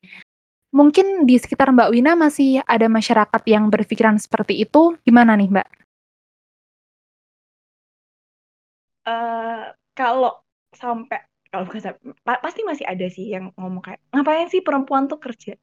[0.71, 5.67] Mungkin di sekitar Mbak Wina masih ada masyarakat yang berpikiran seperti itu, gimana nih Mbak?
[9.05, 10.39] Uh, kalau
[10.71, 11.19] sampai
[11.55, 11.95] kalau bukan
[12.43, 15.55] pasti masih ada sih yang ngomong kayak ngapain sih perempuan tuh kerja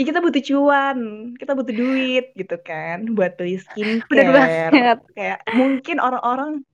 [0.00, 0.98] ya kita butuh cuan,
[1.36, 4.96] kita butuh duit gitu kan buat beli skincare.
[5.12, 6.64] Kayak mungkin orang-orang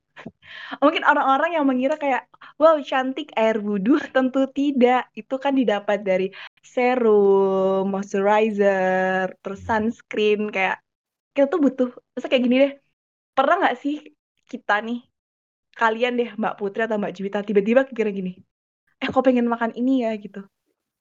[0.79, 5.11] mungkin orang-orang yang mengira kayak wow cantik air wudhu tentu tidak.
[5.11, 6.31] Itu kan didapat dari
[6.63, 10.79] serum, moisturizer, terus sunscreen kayak
[11.35, 11.89] kita tuh butuh.
[12.15, 12.73] Masa kayak gini deh.
[13.35, 14.07] Pernah nggak sih
[14.47, 15.03] kita nih
[15.77, 18.33] kalian deh Mbak Putri atau Mbak Juwita tiba-tiba kira gini,
[18.97, 20.41] eh kok pengen makan ini ya gitu.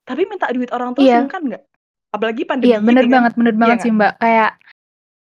[0.05, 1.25] Tapi minta duit orang tua iya.
[1.25, 1.65] sungkan nggak?
[2.17, 3.39] apalagi pandemi iya bener banget kan?
[3.39, 4.51] bener iya banget sih mbak kayak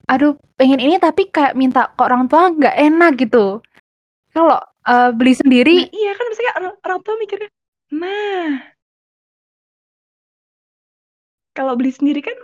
[0.06, 3.60] aduh pengen ini tapi kayak minta ke orang tua nggak enak gitu
[4.32, 7.50] kalau uh, beli sendiri nah, iya kan misalnya orang, orang tua mikirnya
[7.92, 8.50] nah
[11.52, 12.36] kalau beli sendiri kan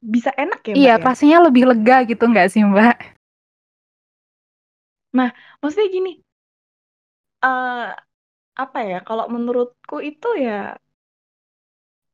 [0.00, 1.02] bisa enak ya mbak iya ya?
[1.02, 2.96] pastinya lebih lega gitu nggak sih mbak
[5.16, 5.28] nah
[5.60, 6.10] maksudnya gini
[7.44, 7.90] uh,
[8.62, 10.52] apa ya kalau menurutku itu ya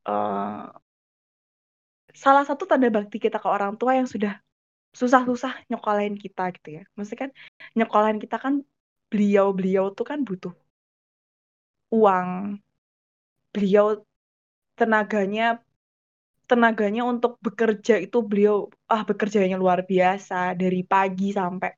[0.09, 0.71] uh,
[2.23, 4.33] salah satu tanda bakti kita ke orang tua yang sudah
[4.97, 6.83] susah-susah nyokolain kita gitu ya.
[6.97, 7.31] Maksudnya kan
[7.77, 8.55] nyokolain kita kan
[9.11, 10.53] beliau-beliau tuh kan butuh
[11.93, 12.31] uang.
[13.55, 13.87] Beliau
[14.79, 15.43] tenaganya
[16.51, 21.71] tenaganya untuk bekerja itu beliau ah bekerjanya luar biasa dari pagi sampai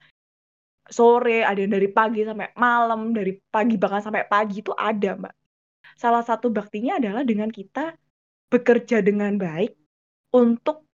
[0.88, 5.34] sore, ada yang dari pagi sampai malam, dari pagi bahkan sampai pagi itu ada, Mbak.
[5.98, 7.94] Salah satu baktinya adalah dengan kita
[8.48, 9.76] bekerja dengan baik
[10.32, 10.88] untuk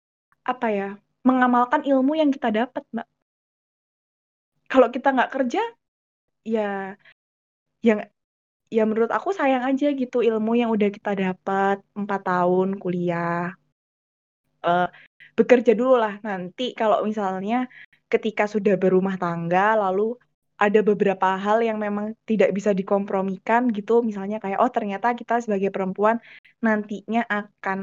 [0.47, 0.89] apa ya
[1.27, 3.07] mengamalkan ilmu yang kita dapat mbak
[4.71, 5.63] kalau kita nggak kerja
[6.47, 6.95] ya
[7.85, 8.07] yang
[8.71, 13.53] ya menurut aku sayang aja gitu ilmu yang udah kita dapat empat tahun kuliah
[14.63, 14.89] uh,
[15.35, 17.67] bekerja dulu lah nanti kalau misalnya
[18.13, 20.19] ketika sudah berumah tangga lalu
[20.61, 25.73] ada beberapa hal yang memang tidak bisa dikompromikan gitu misalnya kayak oh ternyata kita sebagai
[25.73, 26.21] perempuan
[26.61, 27.81] nantinya akan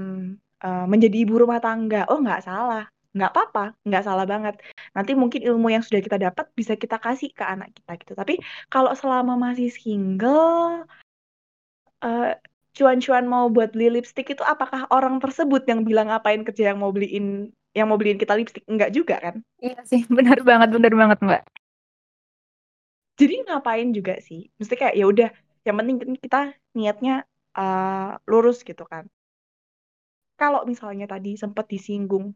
[0.64, 2.06] uh, menjadi ibu rumah tangga.
[2.10, 2.86] Oh, nggak salah.
[3.14, 4.56] Nggak apa-apa, nggak salah banget.
[4.94, 8.14] Nanti mungkin ilmu yang sudah kita dapat bisa kita kasih ke anak kita gitu.
[8.14, 8.34] Tapi
[8.70, 10.86] kalau selama masih single,
[12.06, 12.34] uh,
[12.78, 16.94] cuan-cuan mau buat beli lipstick itu apakah orang tersebut yang bilang ngapain kerja yang mau
[16.94, 18.66] beliin yang mau beliin kita lipstick?
[18.66, 19.46] Enggak juga kan?
[19.62, 21.44] Iya sih, benar banget, benar banget, Mbak.
[23.18, 24.50] Jadi ngapain juga sih?
[24.58, 25.30] Mesti kayak ya udah,
[25.62, 29.06] yang penting kita niatnya uh, lurus gitu kan
[30.38, 32.32] kalau misalnya tadi sempat disinggung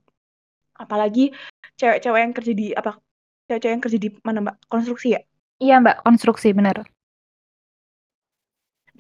[0.76, 1.30] apalagi
[1.78, 2.98] cewek-cewek yang kerja di apa
[3.46, 5.22] cewek-cewek yang kerja di mana mbak konstruksi ya
[5.62, 6.82] iya mbak konstruksi benar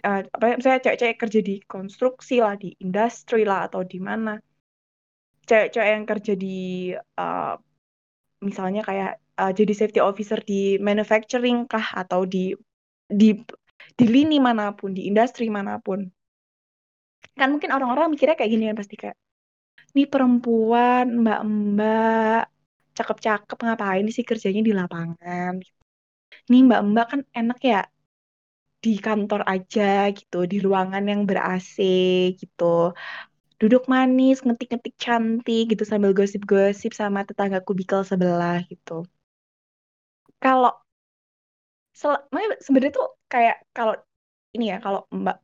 [0.06, 4.38] uh, apa saya cewek-cewek kerja di konstruksi lah di industri lah atau di mana
[5.52, 6.58] cewek-cewek yang kerja di
[6.96, 7.60] uh,
[8.40, 11.92] misalnya kayak uh, jadi safety officer di manufacturing kah?
[11.92, 12.56] Atau di
[13.12, 13.36] di
[14.00, 16.08] di lini mana pun di industri mana pun.
[17.36, 19.18] Kan mungkin orang-orang mikirnya kayak gini kan pasti kayak
[19.92, 22.48] ini perempuan mbak-mbak
[22.96, 25.60] cakep-cakep ngapain sih kerjanya di lapangan?
[26.48, 27.82] Nih mbak-mbak kan enak ya
[28.82, 31.76] di kantor aja gitu di ruangan yang ber AC
[32.40, 32.96] gitu
[33.62, 39.06] duduk manis ngetik-ngetik cantik gitu sambil gosip-gosip sama tetangga kubikel sebelah gitu
[40.42, 40.74] kalau
[42.66, 43.94] sebenarnya tuh kayak kalau
[44.58, 45.38] ini ya kalau Mbak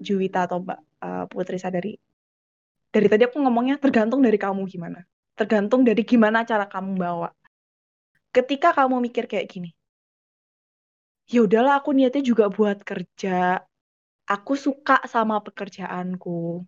[0.00, 1.92] Juwita atau Mbak uh, Putri Sadari.
[2.90, 5.04] Dari tadi aku ngomongnya tergantung dari kamu gimana.
[5.36, 7.30] Tergantung dari gimana cara kamu bawa.
[8.34, 9.70] Ketika kamu mikir kayak gini,
[11.30, 13.62] ya udahlah aku niatnya juga buat kerja.
[14.26, 16.62] Aku suka sama pekerjaanku.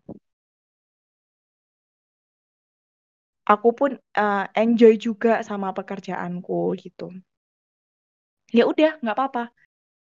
[3.50, 7.11] Aku pun uh, enjoy juga sama pekerjaanku gitu.
[8.57, 9.42] Ya udah, nggak apa-apa.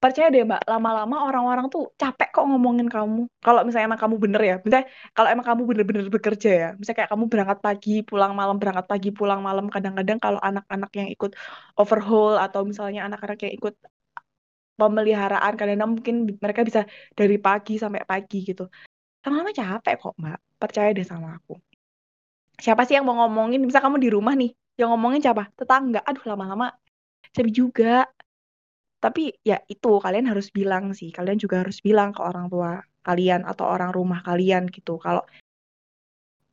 [0.03, 3.21] Percaya deh mbak lama-lama orang-orang tuh capek kok ngomongin kamu.
[3.45, 7.11] Kalau misalnya emang kamu bener ya misalnya kalau emang kamu bener-bener bekerja ya misalnya kayak
[7.13, 11.31] kamu berangkat pagi pulang malam berangkat pagi pulang malam kadang-kadang kalau anak-anak yang ikut
[11.79, 13.73] overhaul atau misalnya anak-anak yang ikut
[14.79, 16.81] pemeliharaan kadang-kadang mungkin mereka bisa
[17.19, 18.63] dari pagi sampai pagi gitu.
[19.23, 20.39] Lama-lama capek kok mbak.
[20.61, 21.53] Percaya deh sama aku
[22.59, 23.63] siapa sih yang mau ngomongin?
[23.65, 25.49] Bisa kamu di rumah nih yang ngomongin siapa?
[25.55, 26.03] Tetangga.
[26.03, 26.75] Aduh lama-lama
[27.33, 27.95] capek juga.
[28.99, 31.09] Tapi ya itu kalian harus bilang sih.
[31.15, 34.99] Kalian juga harus bilang ke orang tua kalian atau orang rumah kalian gitu.
[34.99, 35.23] Kalau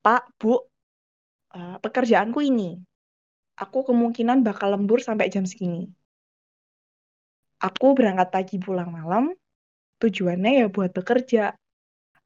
[0.06, 2.78] Pak Bu uh, pekerjaanku ini
[3.58, 5.90] aku kemungkinan bakal lembur sampai jam segini.
[7.58, 9.32] Aku berangkat pagi pulang malam
[9.98, 11.56] tujuannya ya buat bekerja.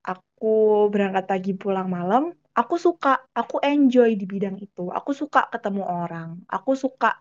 [0.05, 5.83] Aku berangkat pagi pulang malam aku suka aku enjoy di bidang itu aku suka ketemu
[5.89, 7.17] orang aku suka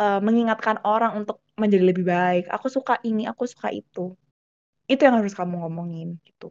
[0.00, 2.48] uh, mengingatkan orang untuk menjadi lebih baik.
[2.48, 4.16] Aku suka ini, aku suka itu.
[4.88, 6.48] Itu yang harus kamu ngomongin gitu.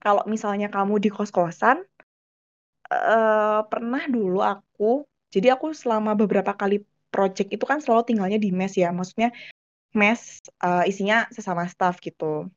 [0.00, 1.84] Kalau misalnya kamu di kos-kosan,
[2.88, 6.80] uh, pernah dulu aku, jadi aku selama beberapa kali
[7.12, 9.30] project itu kan selalu tinggalnya di mes ya, maksudnya
[9.96, 12.48] mes uh, isinya sesama staff gitu.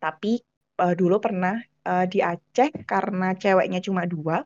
[0.00, 0.40] Tapi
[0.80, 4.42] uh, dulu pernah uh, di Aceh karena ceweknya cuma dua,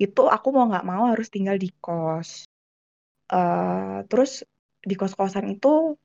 [0.00, 2.44] itu aku mau nggak mau harus tinggal di kos.
[3.30, 4.44] Uh, terus
[4.84, 5.96] di kos-kosan itu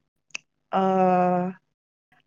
[0.71, 1.51] uh,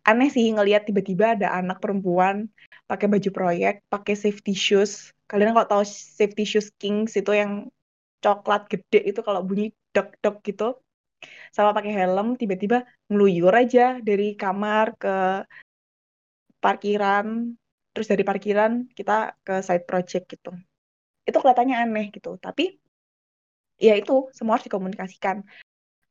[0.05, 2.51] aneh sih ngelihat tiba-tiba ada anak perempuan
[2.85, 5.09] pakai baju proyek, pakai safety shoes.
[5.25, 7.71] Kalian kalau tahu safety shoes Kings itu yang
[8.21, 10.77] coklat gede itu kalau bunyi dok dok gitu,
[11.55, 15.15] sama pakai helm tiba-tiba ngeluyur aja dari kamar ke
[16.63, 17.55] parkiran,
[17.93, 20.51] terus dari parkiran kita ke side project gitu.
[21.27, 22.63] Itu kelihatannya aneh gitu, tapi
[23.79, 25.45] ya itu semua harus dikomunikasikan.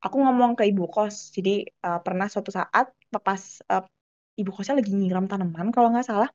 [0.03, 2.90] Aku ngomong ke ibu kos, jadi uh, pernah suatu saat
[3.23, 3.85] pas uh,
[4.40, 6.31] ibu kosnya lagi nyiram tanaman kalau nggak salah,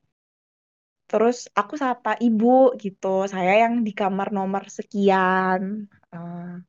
[1.07, 6.59] terus aku sapa ibu gitu saya yang di kamar nomor sekian uh,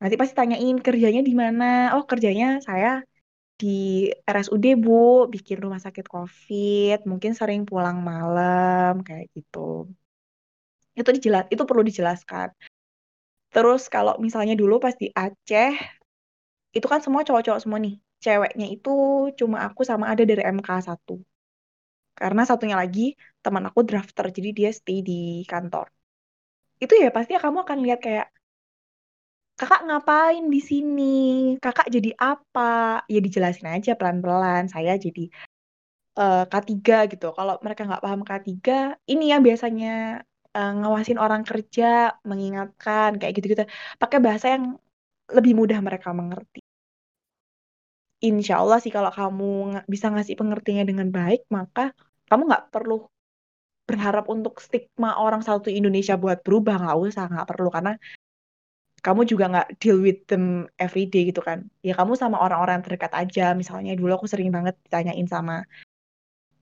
[0.00, 3.04] nanti pasti tanyain kerjanya di mana oh kerjanya saya
[3.60, 9.58] di RSUD bu bikin rumah sakit covid mungkin sering pulang malam kayak gitu.
[10.98, 12.48] Itu dijelas itu perlu dijelaskan.
[13.54, 15.72] Terus kalau misalnya dulu pas di Aceh
[16.76, 17.94] itu kan semua cowok-cowok semua nih.
[18.24, 18.90] Ceweknya itu
[19.38, 21.08] cuma aku sama ada dari MK1
[22.20, 25.86] karena satunya lagi teman aku drafter, jadi dia stay di kantor.
[26.84, 28.26] Itu ya pasti kamu akan lihat kayak
[29.60, 31.12] kakak ngapain di sini,
[31.64, 34.64] kakak jadi apa, ya dijelasin aja pelan-pelan.
[34.72, 35.28] Saya jadi
[36.16, 36.72] uh, K3
[37.12, 37.26] gitu.
[37.36, 38.48] Kalau mereka nggak paham K3,
[39.12, 40.24] ini yang biasanya
[40.56, 43.64] uh, ngawasin orang kerja, mengingatkan kayak gitu-gitu.
[44.00, 44.64] Pakai bahasa yang
[45.36, 46.64] lebih mudah mereka mengerti.
[48.20, 51.92] Insya Allah sih kalau kamu bisa ngasih pengertiannya dengan baik, maka
[52.28, 52.94] kamu nggak perlu
[53.88, 57.92] berharap untuk stigma orang satu Indonesia buat berubah nggak usah nggak perlu karena
[59.04, 61.58] kamu juga nggak deal with them every day gitu kan.
[61.80, 63.56] Ya kamu sama orang-orang terdekat aja.
[63.56, 65.64] Misalnya dulu aku sering banget ditanyain sama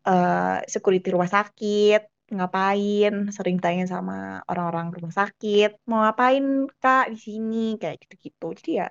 [0.07, 3.13] uh, security rumah sakit ngapain?
[3.35, 6.45] Sering tanya sama orang-orang rumah sakit mau ngapain
[6.79, 7.65] kak di sini?
[7.81, 8.47] Kayak gitu-gitu.
[8.63, 8.87] Jadi ya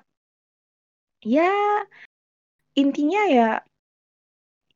[1.24, 1.50] ya
[2.78, 3.48] intinya ya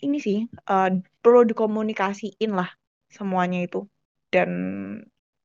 [0.03, 0.91] ini sih uh,
[1.23, 2.73] perlu dikomunikasiin lah
[3.13, 3.85] semuanya itu.
[4.33, 4.51] Dan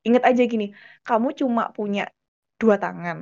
[0.08, 0.72] inget aja gini
[1.04, 2.08] kamu cuma punya
[2.62, 3.18] dua tangan.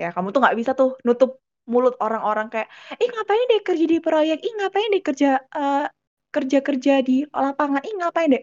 [0.00, 2.68] Ya kamu tuh nggak bisa tuh nutup mulut orang-orang kayak
[3.02, 4.38] ih ngapain deh kerja di proyek?
[4.46, 5.86] Ih ngapain deh kerja uh,
[6.34, 7.82] kerja kerja di lapangan?
[7.82, 8.42] Ih ngapain deh?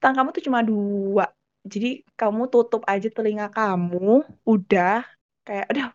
[0.00, 1.26] Tangan kamu tuh cuma dua.
[1.66, 5.04] Jadi kamu tutup aja telinga kamu udah.
[5.46, 5.88] Kayak aduh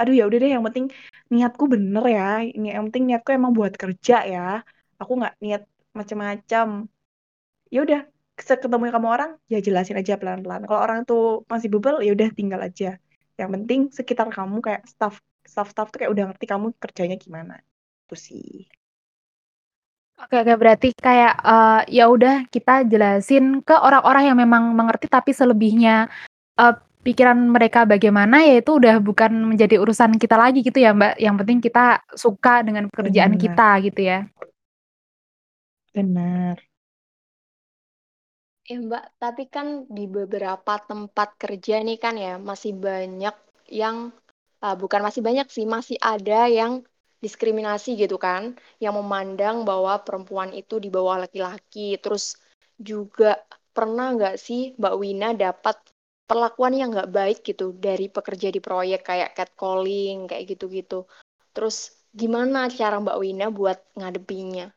[0.00, 0.86] aduh ya udah deh yang penting
[1.32, 2.28] niatku bener ya.
[2.44, 4.60] Ini yang penting niatku emang buat kerja ya.
[5.00, 5.62] Aku nggak niat
[5.96, 6.86] macam-macam
[7.70, 8.00] ya udah
[8.44, 12.60] ketemu kamu orang ya jelasin aja pelan-pelan kalau orang tuh masih bebel ya udah tinggal
[12.60, 12.96] aja
[13.36, 17.60] yang penting sekitar kamu kayak staff staff staff tuh kayak udah ngerti kamu kerjanya gimana
[18.08, 18.68] itu sih
[20.20, 25.32] Oke, oke berarti kayak uh, ya udah kita jelasin ke orang-orang yang memang mengerti tapi
[25.32, 26.12] selebihnya
[26.60, 31.16] uh, pikiran mereka bagaimana ya itu udah bukan menjadi urusan kita lagi gitu ya Mbak.
[31.16, 33.44] Yang penting kita suka dengan pekerjaan Benar.
[33.48, 34.18] kita gitu ya.
[35.96, 36.69] Benar.
[38.70, 43.34] Ya Mbak, tapi kan di beberapa tempat kerja nih kan ya masih banyak
[43.66, 43.96] yang
[44.62, 46.72] uh, bukan masih banyak sih, masih ada yang
[47.18, 51.98] diskriminasi gitu kan, yang memandang bahwa perempuan itu di bawah laki-laki.
[51.98, 52.38] Terus
[52.78, 53.42] juga
[53.74, 55.76] pernah nggak sih Mbak Wina dapat
[56.30, 61.10] perlakuan yang nggak baik gitu dari pekerja di proyek kayak catcalling kayak gitu-gitu.
[61.50, 64.70] Terus gimana cara Mbak Wina buat ngadepinnya?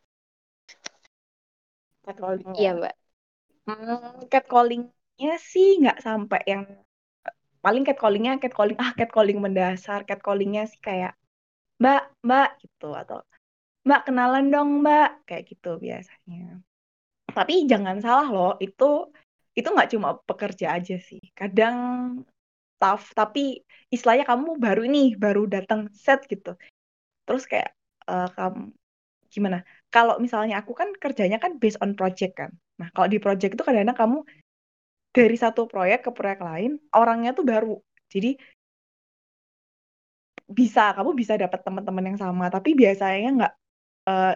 [2.02, 2.58] Catcalling.
[2.58, 2.94] Iya Mbak.
[3.64, 6.64] Hmm, catcallingnya sih nggak sampai yang
[7.64, 11.16] paling catcallingnya catcalling ah catcalling mendasar catcallingnya sih kayak
[11.80, 13.24] mbak mbak gitu atau
[13.88, 16.60] mbak kenalan dong mbak kayak gitu biasanya.
[17.32, 19.08] Tapi jangan salah loh itu
[19.56, 21.24] itu nggak cuma pekerja aja sih.
[21.32, 21.78] Kadang
[22.76, 23.64] staff tapi
[23.96, 26.52] istilahnya kamu baru ini baru datang set gitu.
[27.24, 27.72] Terus kayak
[28.12, 28.76] uh, kamu
[29.32, 29.64] gimana
[29.94, 33.64] kalau misalnya aku kan kerjanya kan based on project kan Nah, kalau di project itu
[33.64, 34.18] kadang-kadang kamu
[35.14, 37.78] dari satu proyek ke proyek lain, orangnya tuh baru.
[38.10, 38.34] Jadi
[40.50, 43.54] bisa kamu bisa dapat teman-teman yang sama, tapi biasanya nggak
[44.10, 44.34] uh,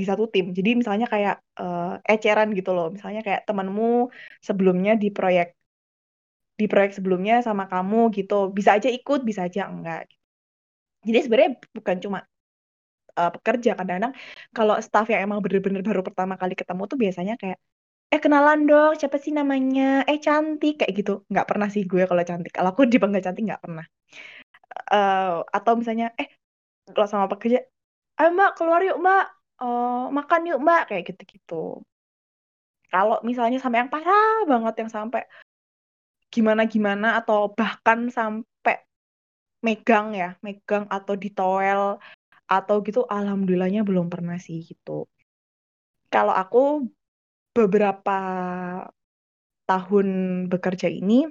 [0.00, 0.52] di satu tim.
[0.56, 2.88] Jadi misalnya kayak uh, eceran gitu loh.
[2.96, 4.08] Misalnya kayak temanmu
[4.40, 5.52] sebelumnya di proyek
[6.58, 10.10] di proyek sebelumnya sama kamu gitu, bisa aja ikut, bisa aja enggak.
[11.06, 12.18] Jadi sebenarnya bukan cuma
[13.20, 13.70] uh, pekerja.
[13.78, 14.14] Kadang-kadang
[14.56, 17.58] kalau staff yang emang bener-bener baru pertama kali ketemu tuh biasanya kayak
[18.08, 20.06] eh kenalan dong siapa sih namanya?
[20.08, 21.12] Eh cantik kayak gitu.
[21.30, 22.52] Nggak pernah sih gue kalau cantik.
[22.56, 23.84] Kalau aku dipanggil cantik nggak pernah.
[24.88, 26.28] Uh, atau misalnya eh
[26.94, 27.58] kalau sama pekerja
[28.18, 29.24] ayo mbak keluar yuk mbak.
[29.58, 31.82] Uh, makan yuk mbak kayak gitu-gitu.
[32.88, 35.22] Kalau misalnya sampai yang parah banget yang sampai
[36.32, 38.84] gimana-gimana atau bahkan sampai
[39.64, 41.98] megang ya megang atau ditoel
[42.48, 45.04] atau gitu alhamdulillahnya belum pernah sih gitu.
[46.08, 46.88] Kalau aku
[47.52, 48.18] beberapa
[49.68, 50.08] tahun
[50.48, 51.28] bekerja ini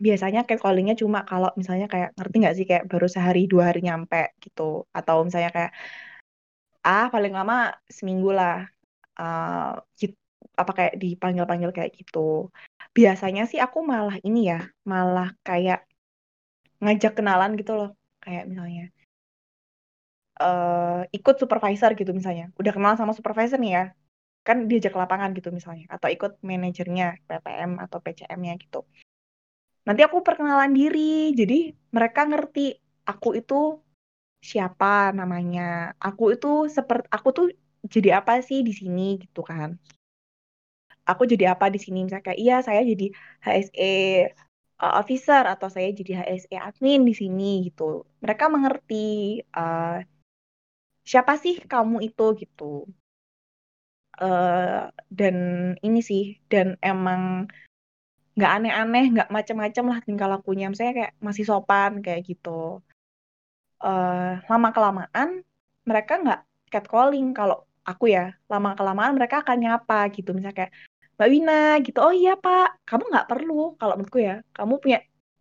[0.00, 3.80] biasanya kayak callingnya cuma kalau misalnya kayak ngerti nggak sih kayak baru sehari dua hari
[3.86, 4.62] nyampe gitu.
[4.90, 5.72] Atau misalnya kayak
[6.82, 7.54] ah paling lama
[7.86, 8.66] seminggu lah
[9.20, 10.16] uh, gitu,
[10.58, 12.50] apa kayak dipanggil-panggil kayak gitu.
[12.96, 15.86] Biasanya sih aku malah ini ya malah kayak
[16.82, 17.90] ngajak kenalan gitu loh
[18.24, 18.90] kayak misalnya
[20.40, 22.48] uh, ikut supervisor gitu misalnya.
[22.56, 23.84] Udah kenal sama supervisor nih ya.
[24.46, 25.86] Kan diajak ke lapangan gitu misalnya.
[25.92, 28.88] Atau ikut manajernya PPM atau PCM-nya gitu.
[29.86, 31.36] Nanti aku perkenalan diri.
[31.36, 33.78] Jadi mereka ngerti aku itu
[34.40, 35.92] siapa namanya.
[36.00, 37.46] Aku itu seperti aku tuh
[37.84, 39.76] jadi apa sih di sini gitu kan.
[41.04, 42.06] Aku jadi apa di sini?
[42.06, 43.06] Misalnya kayak iya saya jadi
[43.44, 43.92] HSE
[44.80, 48.08] officer atau saya jadi HSE admin di sini gitu.
[48.24, 50.00] Mereka mengerti uh,
[51.10, 52.64] siapa sih kamu itu gitu.
[54.20, 55.36] Uh, dan
[55.86, 57.48] ini sih dan emang
[58.36, 60.70] nggak aneh-aneh nggak macem-macem lah tingkah lakunya.
[60.70, 62.78] Misalnya kayak masih sopan kayak gitu.
[63.80, 65.28] Uh, lama kelamaan
[65.88, 66.40] mereka nggak
[66.72, 67.26] catcalling.
[67.38, 70.30] Kalau aku ya lama kelamaan mereka akan nyapa gitu.
[70.36, 70.72] Misalnya kayak
[71.16, 71.98] Mbak Wina gitu.
[72.06, 72.86] Oh iya Pak.
[72.88, 73.74] Kamu nggak perlu.
[73.80, 74.98] Kalau menurutku ya kamu punya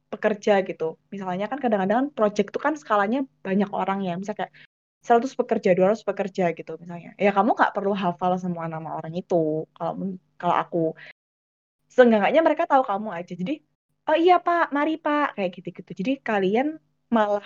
[0.10, 0.98] pekerja gitu.
[1.14, 4.18] Misalnya kan kadang-kadang project itu kan skalanya banyak orang ya.
[4.18, 4.54] Misalnya kayak
[5.00, 7.16] 100 pekerja 200 pekerja gitu misalnya.
[7.16, 9.66] Ya kamu nggak perlu hafal semua nama orang itu.
[9.78, 9.94] Kalau
[10.40, 10.82] kalau aku
[11.90, 13.34] seenggaknya mereka tahu kamu aja.
[13.34, 13.54] Jadi
[14.10, 15.92] oh iya pak mari pak kayak gitu-gitu.
[16.00, 16.68] Jadi kalian
[17.10, 17.46] malah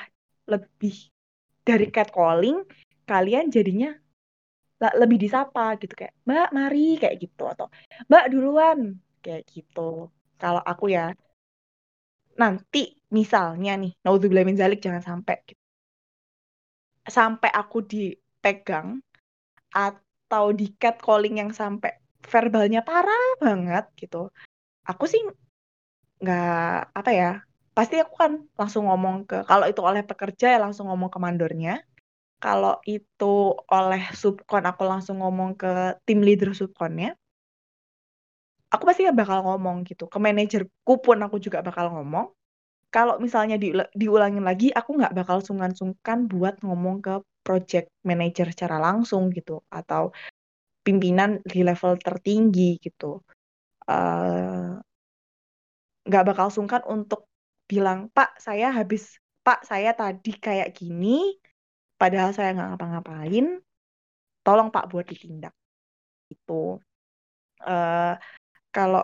[0.50, 0.96] lebih
[1.64, 2.58] dari catcalling
[3.08, 3.90] kalian jadinya
[5.02, 5.94] lebih disapa gitu.
[5.96, 7.44] Kayak mbak mari kayak gitu.
[7.48, 7.68] Atau
[8.10, 8.80] mbak duluan
[9.24, 10.12] kayak gitu.
[10.42, 11.16] Kalau aku ya
[12.42, 15.63] nanti misalnya nih naudzubillah min zalik jangan sampai gitu.
[17.04, 19.04] Sampai aku dipegang
[19.74, 24.32] atau di catcalling yang sampai verbalnya parah banget gitu
[24.88, 25.22] aku sih
[26.24, 27.32] nggak apa ya
[27.76, 31.84] pasti aku kan langsung ngomong ke kalau itu oleh pekerja ya langsung ngomong ke mandornya
[32.40, 37.18] kalau itu oleh subkon aku langsung ngomong ke tim leader subkonnya
[38.70, 42.32] aku pasti bakal ngomong gitu ke manajerku pun aku juga bakal ngomong
[42.94, 48.78] kalau misalnya di, diulangin lagi aku nggak bakal sungkan-sungkan buat ngomong ke project manager secara
[48.78, 50.14] langsung gitu atau
[50.86, 53.18] pimpinan di level tertinggi gitu.
[53.90, 54.70] Eh,
[56.06, 57.26] nggak uh, bakal sungkan untuk
[57.66, 61.34] bilang Pak saya habis Pak saya tadi kayak gini
[61.98, 63.58] padahal saya nggak ngapa-ngapain
[64.46, 65.58] tolong Pak buat ditindak.
[66.30, 66.78] Itu
[67.66, 68.14] uh,
[68.70, 69.04] kalau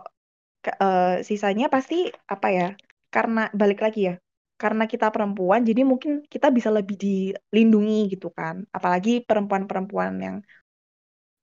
[0.77, 2.69] uh, sisanya pasti apa ya
[3.09, 4.15] karena balik lagi ya
[4.59, 10.37] karena kita perempuan jadi mungkin kita bisa lebih dilindungi gitu kan apalagi perempuan-perempuan yang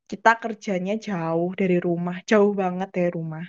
[0.06, 3.42] kita kerjanya jauh dari rumah, jauh banget dari rumah.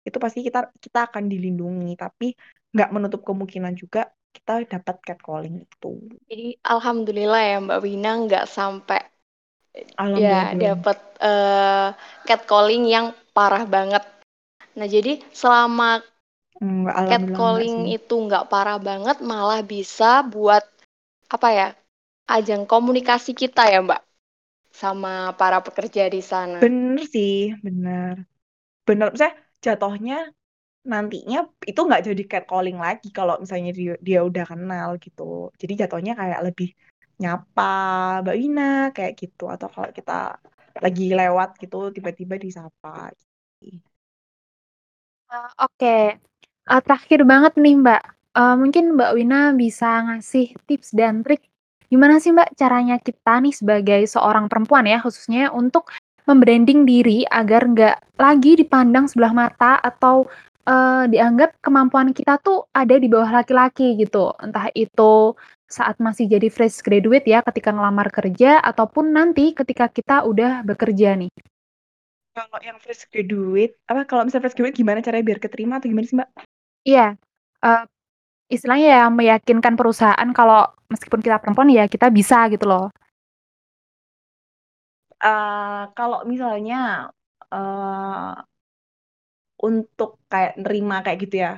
[0.00, 2.32] Itu pasti kita kita akan dilindungi, tapi
[2.72, 5.92] nggak menutup kemungkinan juga kita dapat catcalling itu.
[6.28, 9.00] Jadi alhamdulillah ya Mbak Wina nggak sampai
[10.16, 11.92] ya dapat uh,
[12.24, 14.04] catcalling yang parah banget.
[14.80, 16.00] Nah jadi selama
[16.58, 20.66] Enggak, catcalling itu nggak parah banget, malah bisa buat
[21.30, 21.68] apa ya
[22.28, 24.02] ajang komunikasi kita ya Mbak
[24.74, 26.58] sama para pekerja di sana.
[26.62, 28.26] Bener sih, bener.
[28.86, 29.32] Bener, saya
[29.62, 30.30] jatuhnya
[30.88, 35.52] nantinya itu nggak jadi catcalling lagi kalau misalnya dia, dia udah kenal gitu.
[35.60, 36.68] Jadi jatuhnya kayak lebih
[37.18, 37.72] nyapa
[38.22, 39.50] Mbak Wina kayak gitu.
[39.50, 40.38] Atau kalau kita
[40.78, 43.10] lagi lewat gitu tiba-tiba disapa.
[45.28, 46.04] Uh, Oke, okay.
[46.68, 48.02] Uh, terakhir banget nih Mbak.
[48.36, 51.42] Uh, mungkin Mbak Wina bisa ngasih tips dan trik
[51.88, 55.88] Gimana sih Mbak caranya kita nih sebagai seorang perempuan ya khususnya untuk
[56.28, 60.28] membranding diri agar nggak lagi dipandang sebelah mata atau
[60.68, 64.36] uh, dianggap kemampuan kita tuh ada di bawah laki-laki gitu.
[64.36, 65.32] Entah itu
[65.64, 71.16] saat masih jadi fresh graduate ya ketika ngelamar kerja ataupun nanti ketika kita udah bekerja
[71.16, 71.32] nih.
[72.36, 76.04] Kalau yang fresh graduate, apa kalau misalnya fresh graduate gimana caranya biar keterima atau gimana
[76.04, 76.47] sih Mbak?
[76.88, 77.20] Iya,
[77.64, 77.84] uh,
[78.48, 82.88] Istilahnya ya meyakinkan perusahaan kalau meskipun kita perempuan ya kita bisa gitu loh.
[85.20, 87.12] Uh, kalau misalnya
[87.52, 88.32] uh,
[89.60, 91.52] untuk kayak nerima kayak gitu ya.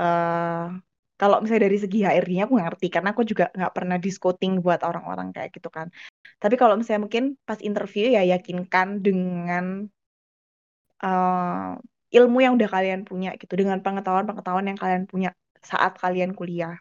[0.00, 0.80] Uh,
[1.20, 5.36] kalau misalnya dari segi HRD-nya aku ngerti karena aku juga nggak pernah diskoting buat orang-orang
[5.36, 5.92] kayak gitu kan.
[6.40, 9.64] Tapi kalau misalnya mungkin pas interview ya yakinkan dengan
[11.04, 11.76] uh,
[12.12, 15.30] ilmu yang udah kalian punya gitu, dengan pengetahuan-pengetahuan yang kalian punya
[15.64, 16.76] saat kalian kuliah.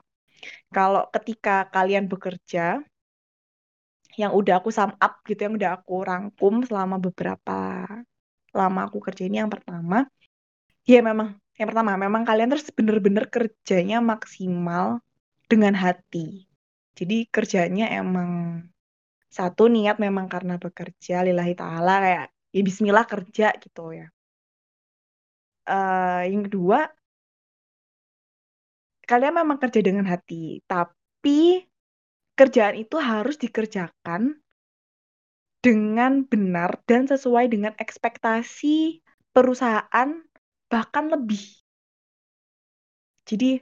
[0.73, 2.83] Kalau ketika kalian bekerja,
[4.19, 7.87] yang udah aku sum up gitu, yang udah aku rangkum selama beberapa
[8.51, 10.03] lama aku kerja ini yang pertama,
[10.83, 14.99] ya memang yang pertama memang kalian terus bener-bener kerjanya maksimal
[15.47, 16.49] dengan hati.
[16.91, 18.65] Jadi kerjanya emang
[19.31, 24.11] satu niat memang karena bekerja lillahi ta'ala kayak ya bismillah kerja gitu ya.
[25.61, 26.89] Uh, yang kedua,
[29.05, 31.67] kalian memang kerja dengan hati, tapi
[32.33, 34.41] kerjaan itu harus dikerjakan
[35.61, 40.09] dengan benar dan sesuai dengan ekspektasi perusahaan
[40.71, 41.43] bahkan lebih.
[43.29, 43.61] Jadi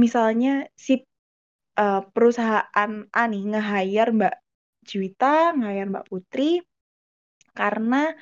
[0.00, 1.04] misalnya si
[1.76, 4.36] uh, perusahaan A nih nge-hire Mbak
[4.88, 6.64] Juwita, nge-hire Mbak Putri
[7.52, 8.12] karena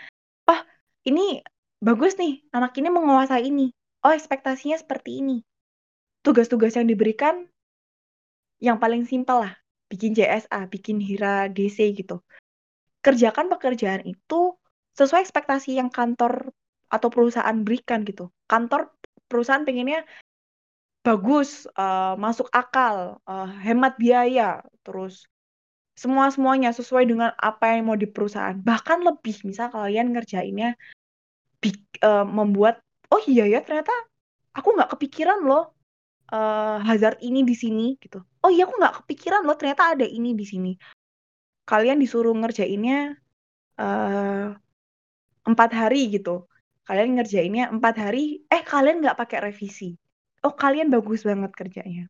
[0.51, 0.61] oh
[1.07, 1.39] ini
[1.85, 3.69] bagus nih, anak ini menguasai ini.
[4.01, 5.45] Oh, ekspektasinya seperti ini.
[6.25, 7.45] Tugas-tugas yang diberikan
[8.65, 9.55] yang paling simpel lah,
[9.93, 12.25] bikin JSA, bikin Hira DC gitu.
[13.05, 14.57] Kerjakan pekerjaan itu
[14.97, 16.49] sesuai ekspektasi yang kantor
[16.89, 18.33] atau perusahaan berikan gitu.
[18.49, 18.89] Kantor
[19.29, 20.09] perusahaan pengennya
[21.05, 25.29] bagus, uh, masuk akal, uh, hemat biaya, terus
[26.01, 28.57] semua semuanya sesuai dengan apa yang mau di perusahaan.
[28.57, 30.81] Bahkan lebih, misal kalian ngerjainnya
[32.03, 33.93] uh, membuat, oh iya ya ternyata
[34.53, 35.73] aku nggak kepikiran loh
[36.35, 38.21] uh, hazard ini di sini gitu.
[38.45, 40.73] Oh iya aku nggak kepikiran loh ternyata ada ini di sini.
[41.65, 43.17] Kalian disuruh ngerjainnya
[45.45, 46.47] empat uh, hari gitu
[46.85, 49.97] kalian ngerjainnya empat hari eh kalian nggak pakai revisi
[50.45, 52.05] oh kalian bagus banget kerjanya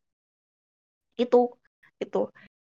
[1.14, 1.54] itu
[2.02, 2.22] itu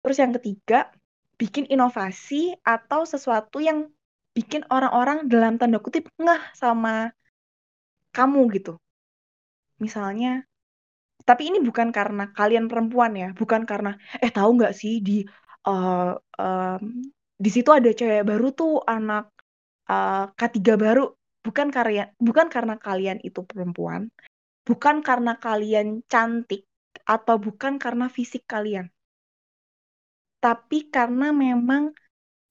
[0.04, 0.92] terus yang ketiga
[1.40, 3.88] bikin inovasi atau sesuatu yang
[4.36, 7.08] bikin orang-orang dalam tanda kutip ngeh sama
[8.12, 8.76] kamu gitu
[9.80, 10.44] misalnya
[11.24, 15.24] tapi ini bukan karena kalian perempuan ya bukan karena eh tahu nggak sih di
[15.66, 16.82] uh, um,
[17.36, 19.32] di situ ada cewek baru tuh anak
[19.90, 21.04] uh, K3 baru
[21.46, 24.10] bukan karya bukan karena kalian itu perempuan,
[24.66, 26.66] bukan karena kalian cantik
[27.06, 28.90] atau bukan karena fisik kalian.
[30.42, 31.94] Tapi karena memang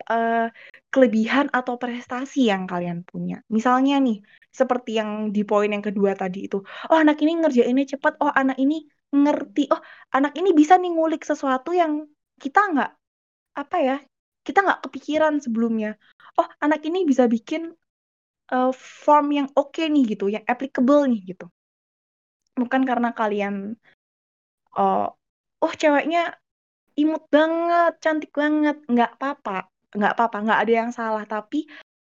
[0.10, 0.48] uh,
[0.92, 3.42] kelebihan atau prestasi yang kalian punya.
[3.52, 4.22] Misalnya nih,
[4.52, 8.58] seperti yang di poin yang kedua tadi itu, oh anak ini ngerjainnya cepat, oh anak
[8.60, 9.82] ini ngerti, oh
[10.12, 12.08] anak ini bisa nih ngulik sesuatu yang
[12.40, 12.92] kita nggak
[13.56, 13.98] apa ya,
[14.44, 15.96] kita nggak kepikiran sebelumnya.
[16.36, 17.72] Oh anak ini bisa bikin
[18.52, 21.48] uh, form yang oke okay nih gitu, yang applicable nih gitu.
[22.56, 23.76] Bukan karena kalian
[24.76, 25.08] uh,
[25.60, 26.36] oh ceweknya
[26.96, 29.68] imut banget, cantik banget, nggak apa-apa,
[29.98, 31.24] nggak apa-apa, nggak ada yang salah.
[31.26, 31.66] Tapi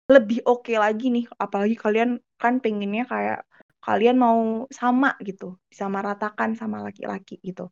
[0.05, 3.39] lebih oke okay lagi nih, apalagi kalian kan pengennya kayak
[3.85, 7.69] kalian mau sama gitu, sama ratakan sama laki-laki gitu.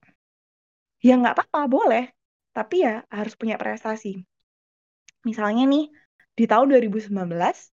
[1.01, 2.03] Ya nggak apa-apa, boleh.
[2.53, 4.22] Tapi ya harus punya prestasi.
[5.26, 5.89] Misalnya nih,
[6.38, 7.74] di tahun 2019,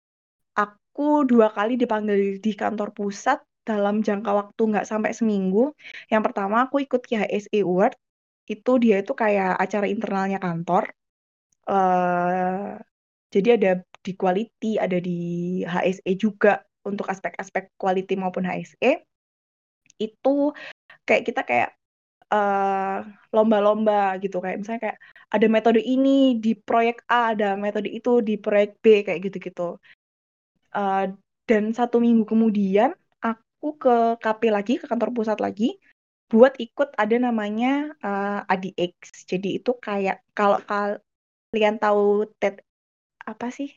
[0.56, 5.76] aku dua kali dipanggil di kantor pusat dalam jangka waktu nggak sampai seminggu.
[6.12, 7.94] Yang pertama aku ikut KHSE Award,
[8.50, 10.90] itu dia itu kayak acara internalnya kantor.
[11.70, 12.82] Uh,
[13.30, 15.20] jadi ada di quality, ada di
[15.62, 19.06] HSE juga untuk aspek-aspek quality maupun HSE.
[20.02, 20.56] Itu
[21.06, 21.70] kayak kita kayak
[22.30, 22.98] eh,
[23.36, 24.98] lomba-lomba gitu kayak misalnya kayak
[25.30, 29.78] ada metode ini di proyek A, ada metode itu di proyek B kayak gitu-gitu.
[30.70, 31.10] Uh,
[31.50, 35.78] dan satu minggu kemudian aku ke KP lagi, ke kantor pusat lagi,
[36.30, 39.26] buat ikut ada namanya uh, ADX.
[39.26, 40.62] Jadi itu kayak kalau
[41.50, 42.62] kalian tahu TED
[43.26, 43.70] apa sih?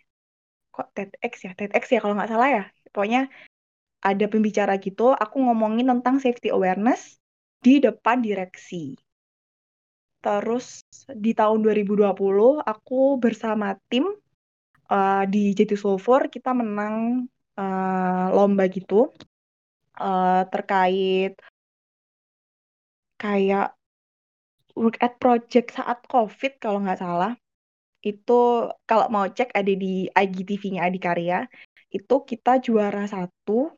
[0.73, 1.53] Kok TEDx ya?
[1.57, 2.65] TEDx ya kalau nggak salah ya.
[2.93, 3.29] Pokoknya
[4.03, 7.17] ada pembicara gitu, aku ngomongin tentang safety awareness
[7.63, 8.99] di depan direksi.
[10.23, 14.07] Terus di tahun 2020 aku bersama tim
[14.91, 17.27] uh, di Jati Sulfur kita menang
[17.59, 19.11] uh, lomba gitu
[19.99, 21.35] uh, terkait
[23.19, 23.75] kayak
[24.79, 27.33] work at project saat COVID kalau nggak salah.
[28.03, 31.47] Itu kalau mau cek ada di IGTV-nya Adikarya.
[31.89, 33.73] Itu kita juara satu.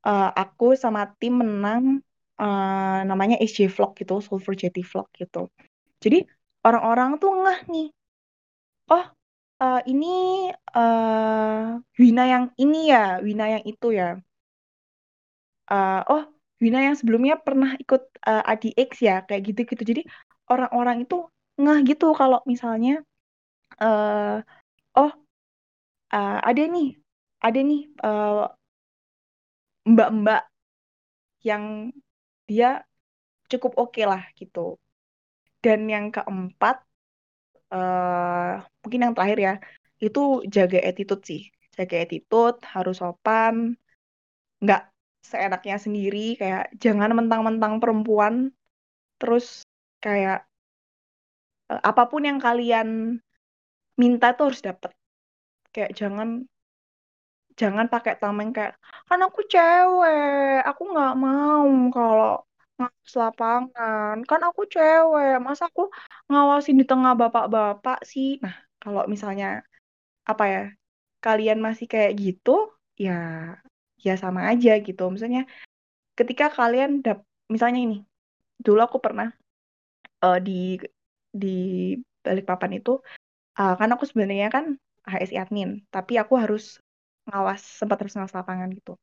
[0.00, 2.00] Uh, aku sama tim menang
[2.40, 5.52] uh, namanya SJ Vlog gitu, Sulfur Jetty Vlog gitu.
[6.00, 6.24] Jadi
[6.64, 7.88] orang-orang tuh ngeh nih.
[8.88, 9.06] Oh,
[9.60, 14.16] uh, ini uh, Wina yang ini ya, Wina yang itu ya.
[15.70, 16.22] Uh, oh,
[16.58, 19.82] Wina yang sebelumnya pernah ikut uh, ADX ya, kayak gitu-gitu.
[19.84, 20.02] Jadi
[20.50, 21.28] orang-orang itu
[21.60, 23.04] ngeh gitu kalau misalnya,
[23.80, 24.38] uh,
[24.96, 25.12] oh,
[26.12, 27.00] uh, ada nih,
[27.40, 28.46] ada nih uh,
[29.88, 30.42] mbak-mbak
[31.40, 31.88] yang
[32.44, 32.84] dia
[33.48, 34.76] cukup oke okay lah gitu.
[35.60, 36.80] Dan yang keempat,
[37.72, 39.54] uh, mungkin yang terakhir ya,
[40.00, 41.42] itu jaga attitude sih.
[41.76, 43.76] Jaga attitude, harus sopan,
[44.60, 44.88] nggak
[45.20, 48.52] seenaknya sendiri, kayak jangan mentang-mentang perempuan,
[49.20, 49.68] terus
[50.00, 50.48] kayak
[51.70, 53.20] apa pun yang kalian
[53.96, 54.90] minta tuh harus dapet.
[55.72, 56.28] Kayak jangan
[57.60, 58.74] jangan pakai tameng kayak
[59.08, 62.32] kan aku cewek, aku nggak mau kalau
[62.80, 64.16] ngawas lapangan.
[64.24, 65.82] Kan aku cewek, masa aku
[66.30, 68.40] ngawasin di tengah bapak-bapak sih?
[68.44, 69.60] Nah, kalau misalnya
[70.30, 70.62] apa ya,
[71.24, 72.50] kalian masih kayak gitu,
[72.96, 73.12] ya
[74.00, 75.02] ya sama aja gitu.
[75.12, 75.44] Misalnya
[76.18, 77.18] ketika kalian dap
[77.52, 77.98] misalnya ini,
[78.64, 79.28] dulu aku pernah
[80.24, 80.80] uh, di
[81.30, 81.56] di
[82.24, 83.00] balik papan itu
[83.58, 84.64] uh, kan aku sebenarnya kan
[85.06, 86.78] HSI admin, tapi aku harus
[87.28, 88.94] ngawas sempat harus ngawas lapangan gitu.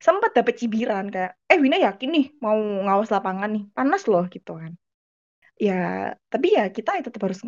[0.00, 3.64] Sempat dapet cibiran kayak eh Wina yakin nih mau ngawas lapangan nih?
[3.76, 4.72] Panas loh gitu kan.
[5.60, 7.40] Ya tapi ya kita tetap harus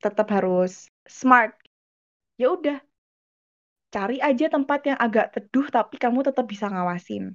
[0.00, 1.52] tetap harus smart.
[2.40, 2.80] Ya udah
[3.90, 7.34] cari aja tempat yang agak teduh tapi kamu tetap bisa ngawasin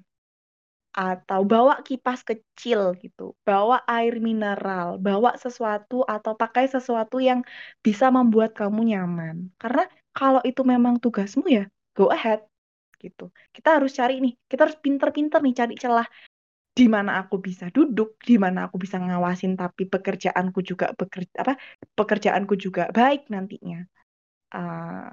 [0.96, 7.44] atau bawa kipas kecil gitu bawa air mineral bawa sesuatu atau pakai sesuatu yang
[7.84, 9.84] bisa membuat kamu nyaman karena
[10.16, 12.48] kalau itu memang tugasmu ya go ahead
[13.06, 13.30] gitu.
[13.54, 16.08] Kita harus cari nih, kita harus pinter-pinter nih cari celah
[16.76, 21.54] di mana aku bisa duduk, di mana aku bisa ngawasin tapi pekerjaanku juga bekerja apa
[21.96, 23.88] pekerjaanku juga baik nantinya.
[24.52, 25.12] Uh,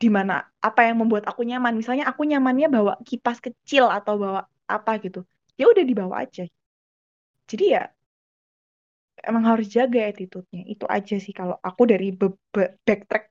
[0.00, 1.76] di mana apa yang membuat aku nyaman.
[1.76, 5.20] Misalnya aku nyamannya bawa kipas kecil atau bawa apa gitu.
[5.58, 6.44] Ya udah dibawa aja.
[7.50, 7.82] Jadi ya
[9.28, 10.62] emang harus jaga attitude-nya.
[10.72, 13.24] Itu aja sih kalau aku dari be be backtrack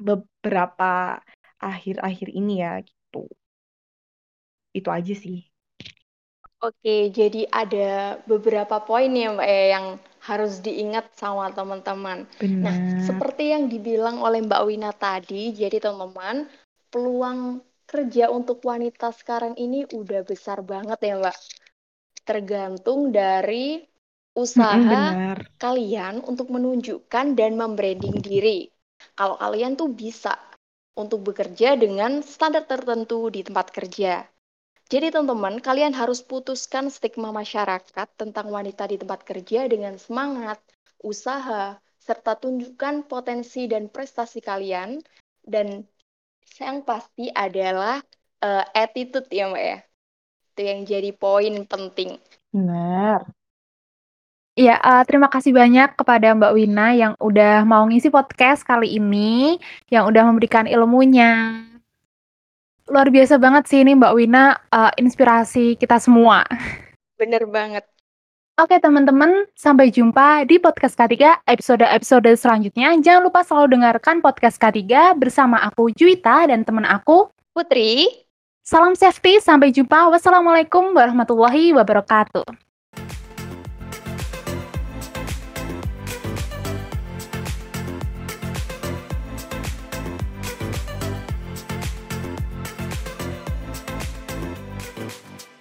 [0.00, 1.20] beberapa
[1.62, 3.28] akhir-akhir ini ya gitu.
[4.78, 5.36] Itu aja sih.
[6.62, 9.86] Oke, jadi ada beberapa poin ya Mbak ya yang
[10.22, 12.22] harus diingat sama teman-teman.
[12.62, 16.46] Nah, seperti yang dibilang oleh Mbak Wina tadi, jadi teman-teman,
[16.94, 17.58] peluang
[17.92, 21.38] kerja untuk wanita sekarang ini udah besar banget ya Mbak.
[22.24, 23.84] Tergantung dari
[24.32, 25.38] usaha Benar.
[25.60, 28.72] kalian untuk menunjukkan dan membranding diri.
[29.12, 30.32] Kalau kalian tuh bisa
[30.96, 34.24] untuk bekerja dengan standar tertentu di tempat kerja.
[34.92, 40.60] Jadi teman-teman, kalian harus putuskan stigma masyarakat tentang wanita di tempat kerja dengan semangat,
[41.00, 45.00] usaha, serta tunjukkan potensi dan prestasi kalian.
[45.42, 45.82] Dan
[46.60, 48.02] yang pasti adalah
[48.42, 49.78] uh, attitude ya Mbak ya.
[50.52, 52.20] Itu yang jadi poin penting.
[52.52, 53.24] Benar.
[54.52, 59.56] Iya, uh, terima kasih banyak kepada Mbak Wina yang udah mau ngisi podcast kali ini,
[59.88, 61.64] yang udah memberikan ilmunya.
[62.84, 66.44] Luar biasa banget sih ini Mbak Wina, uh, inspirasi kita semua.
[67.16, 67.88] Bener banget.
[68.60, 72.92] Oke teman-teman, sampai jumpa di podcast K3 episode-episode selanjutnya.
[73.00, 78.12] Jangan lupa selalu dengarkan podcast K3 bersama aku Juwita dan teman aku Putri.
[78.60, 80.12] Salam safety, sampai jumpa.
[80.12, 82.71] Wassalamualaikum warahmatullahi wabarakatuh.